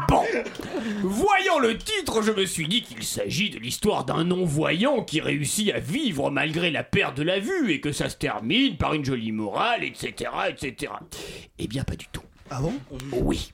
[0.09, 0.23] Bon,
[1.03, 5.66] voyant le titre, je me suis dit qu'il s'agit de l'histoire d'un non-voyant qui réussit
[5.73, 9.05] à vivre malgré la perte de la vue et que ça se termine par une
[9.05, 10.93] jolie morale, etc., etc.
[11.59, 12.23] Eh bien, pas du tout.
[12.51, 12.75] Ah bon?
[13.13, 13.53] Oui.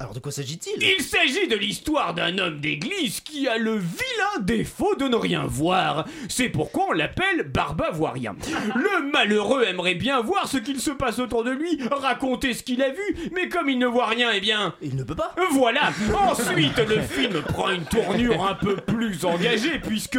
[0.00, 0.82] Alors de quoi s'agit-il?
[0.82, 5.44] Il s'agit de l'histoire d'un homme d'église qui a le vilain défaut de ne rien
[5.46, 6.06] voir.
[6.28, 8.36] C'est pourquoi on l'appelle Barba voit rien.
[8.74, 12.82] Le malheureux aimerait bien voir ce qu'il se passe autour de lui, raconter ce qu'il
[12.82, 14.74] a vu, mais comme il ne voit rien, eh bien...
[14.82, 15.90] Il ne peut pas Voilà
[16.28, 20.18] Ensuite, le film prend une tournure un peu plus engagée puisque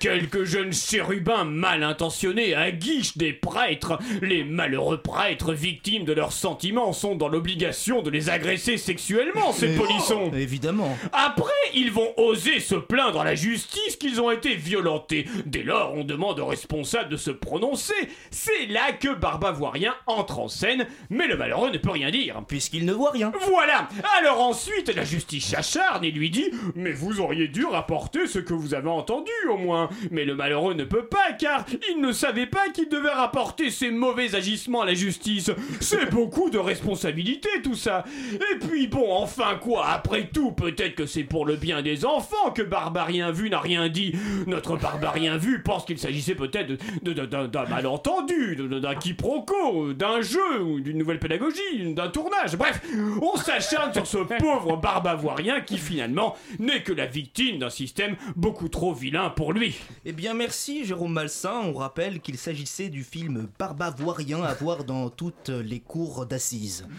[0.00, 3.98] quelques jeunes chérubins mal intentionnés aguichent des prêtres.
[4.22, 9.07] Les malheureux prêtres victimes de leurs sentiments sont dans l'obligation de les agresser sexuellement,
[9.54, 10.96] ces Mais- polissons Évidemment.
[11.12, 15.26] après, ils vont oser se plaindre à la justice qu'ils ont été violentés.
[15.46, 17.94] Dès lors, on demande aux responsables de se prononcer.
[18.30, 22.10] C'est là que Barba voit rien entre en scène, mais le malheureux ne peut rien
[22.10, 22.42] dire.
[22.46, 23.32] Puisqu'il ne voit rien.
[23.48, 23.88] Voilà
[24.18, 28.52] Alors ensuite, la justice s'acharne et lui dit Mais vous auriez dû rapporter ce que
[28.54, 29.88] vous avez entendu, au moins.
[30.10, 33.90] Mais le malheureux ne peut pas, car il ne savait pas qu'il devait rapporter ses
[33.90, 35.50] mauvais agissements à la justice.
[35.80, 38.04] C'est beaucoup de responsabilité, tout ça.
[38.32, 42.50] Et puis bon, enfin quoi Après tout, peut-être que c'est pour le bien des enfants
[42.54, 44.12] que Barbarien Vu n'a rien dit.
[44.46, 46.72] Notre Barbarien Vu pense qu'il s'agissait peut-être
[47.02, 52.56] d'un malentendu, d'un quiproquo, d'un jeu, ou d'une nouvelle pédagogie, d'un tournage.
[52.56, 52.80] Bref,
[53.22, 58.68] on s'acharne sur ce pauvre barbavoirien qui finalement n'est que la victime d'un système beaucoup
[58.68, 59.76] trop vilain pour lui.
[60.04, 65.08] Eh bien merci Jérôme Malsain, on rappelle qu'il s'agissait du film Barbavoirien à voir dans
[65.08, 66.86] toutes les cours d'assises.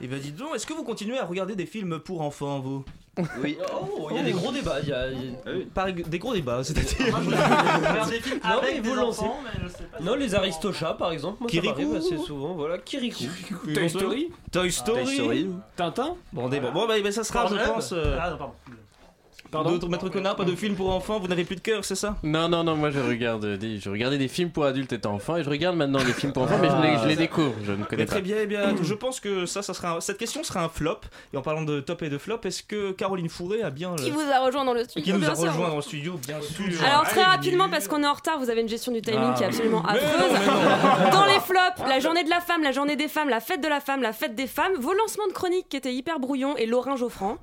[0.00, 2.84] Eh bien dites donc, est-ce que vous continuez à regarder des films pour enfants vous
[3.42, 3.56] Oui.
[3.72, 4.78] Oh, il y a des gros débats.
[4.82, 8.62] il y a- il y a- Par- des gros débats, c'est-à-dire regarde des films avec
[8.76, 9.20] mais des vous lancez.
[9.22, 11.76] enfants, mais je sais pas Non, les Aristochats par exemple, moi Kirikou.
[11.76, 12.54] ça m'arrive assez souvent.
[12.54, 13.24] Voilà, Kirikou.
[13.74, 15.50] Toy Story Toy Story, Toy Story.
[15.76, 17.92] Tintin Bon, des- bon, bon, bah, bah, ça sera, je pense.
[17.92, 18.54] euh, Ah, non, pardon.
[19.50, 21.94] Pardon D'autres maître connard, pas de film pour enfants, vous n'avez plus de cœur, c'est
[21.94, 22.16] ça?
[22.22, 25.38] Non, non, non, moi je regarde des, je regardais des films pour adultes étant enfant
[25.38, 27.72] et je regarde maintenant des films pour enfants, mais je les, je les découvre, je
[27.72, 28.12] ne connais Mais pas.
[28.12, 30.68] très bien, eh bien, je pense que ça, ça sera un- cette question sera un
[30.68, 30.98] flop.
[31.32, 33.94] Et en parlant de top et de flop, est-ce que Caroline Fourré a bien.
[33.96, 35.46] Qui le- vous a rejoint dans le studio qui nous a sûr.
[35.50, 36.84] rejoint dans le studio, bien sûr.
[36.84, 39.34] Alors très rapidement parce qu'on est en retard, vous avez une gestion du timing Ah.
[39.34, 40.30] qui est absolument Mais affreuse.
[40.30, 41.10] non, mais non.
[41.10, 43.68] Dans les flops, la journée de la femme, la journée des femmes, la fête de
[43.68, 46.66] la femme, la fête des femmes, vos lancements de chroniques qui étaient hyper brouillons et
[46.66, 47.38] Laurin Geoffrand.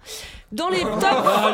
[0.51, 1.03] Dans les tops,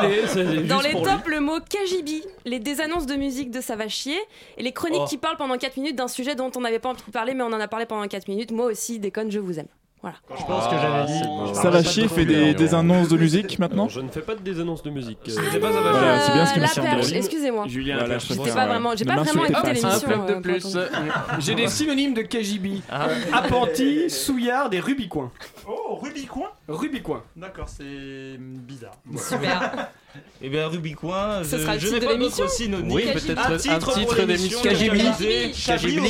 [0.02, 0.26] Allez,
[0.68, 4.18] dans les tops le mot Kajibi, les désannonces de musique de ça va chier
[4.58, 5.06] et les chroniques Oh.
[5.08, 7.42] qui parlent pendant 4 minutes d'un sujet dont on n'avait pas envie de parler mais
[7.42, 8.50] on en a parlé pendant 4 minutes.
[8.52, 9.66] Moi aussi, déconne, je vous aime.
[10.02, 10.16] Voilà.
[10.36, 11.54] Je pense que j'avais dit.
[11.54, 12.52] Ça va chier, de fait des, bien.
[12.54, 15.18] des annonces de musique maintenant Je ne fais pas de des annonces de musique.
[15.28, 17.64] Euh, C'est pas ça va Voilà, c'est bien ce qui me la perche, excusez-moi.
[17.68, 18.26] Julien Voilà, Perche.
[18.28, 20.08] je pas vraiment, j'ai pas vraiment écouté l'émission.
[20.08, 20.76] De pour plus.
[21.38, 22.80] J'ai des synonymes de KGB.
[23.32, 25.30] Appentis, souillard et rubicoin.
[25.68, 27.22] Oh, Rubicoin Rubicoin.
[27.36, 28.94] D'accord, c'est bizarre.
[29.16, 29.88] Super.
[30.42, 32.44] Eh bien, Rubicoin, Ce je, sera le je titre n'ai de pas l'émission.
[32.44, 32.92] d'autre synonyme.
[32.92, 34.58] Oui, peut-être un un titre, titre pour l'émission.
[34.58, 34.62] au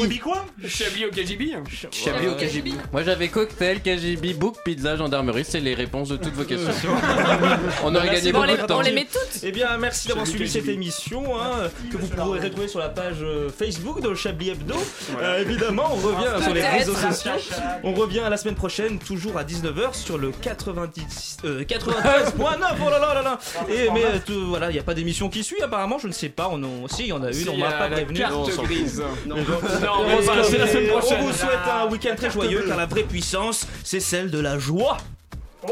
[0.03, 0.33] Rubicon
[0.67, 1.53] Chablis au KGB
[1.93, 2.73] Chablis au KGB.
[2.93, 6.91] Moi j'avais cocktail, KGB, book, pizza, gendarmerie, c'est les réponses de toutes vos questions.
[7.85, 8.81] On aurait gagné on beaucoup de on temps.
[8.81, 9.41] les met toutes.
[9.45, 13.19] Eh bien, merci d'avoir suivi cette émission hein, que vous pourrez retrouver sur la page
[13.23, 14.75] euh, Facebook de Chablis Hebdo.
[15.21, 17.33] Euh, évidemment, on revient sur les réseaux sociaux.
[17.85, 22.35] On revient la semaine prochaine, toujours à 19h sur le 90, euh, 93.9.
[22.39, 23.39] Oh là là là là.
[23.69, 25.99] Et mais euh, tout- voilà, il n'y a pas d'émission qui suit apparemment.
[25.99, 26.49] Je ne sais pas.
[26.51, 27.49] On en- si, il y en a une.
[27.49, 28.19] on m'a pas prévenu.
[28.19, 28.65] carte Non, on s'en fout.
[28.65, 29.03] grise.
[29.27, 29.43] Non, Non,
[29.99, 31.19] on mais va- c'est la semaine prochaine.
[31.21, 34.59] On vous souhaite un week-end très joyeux car la vraie puissance, c'est celle de la
[34.59, 34.97] joie.
[35.67, 35.71] Oh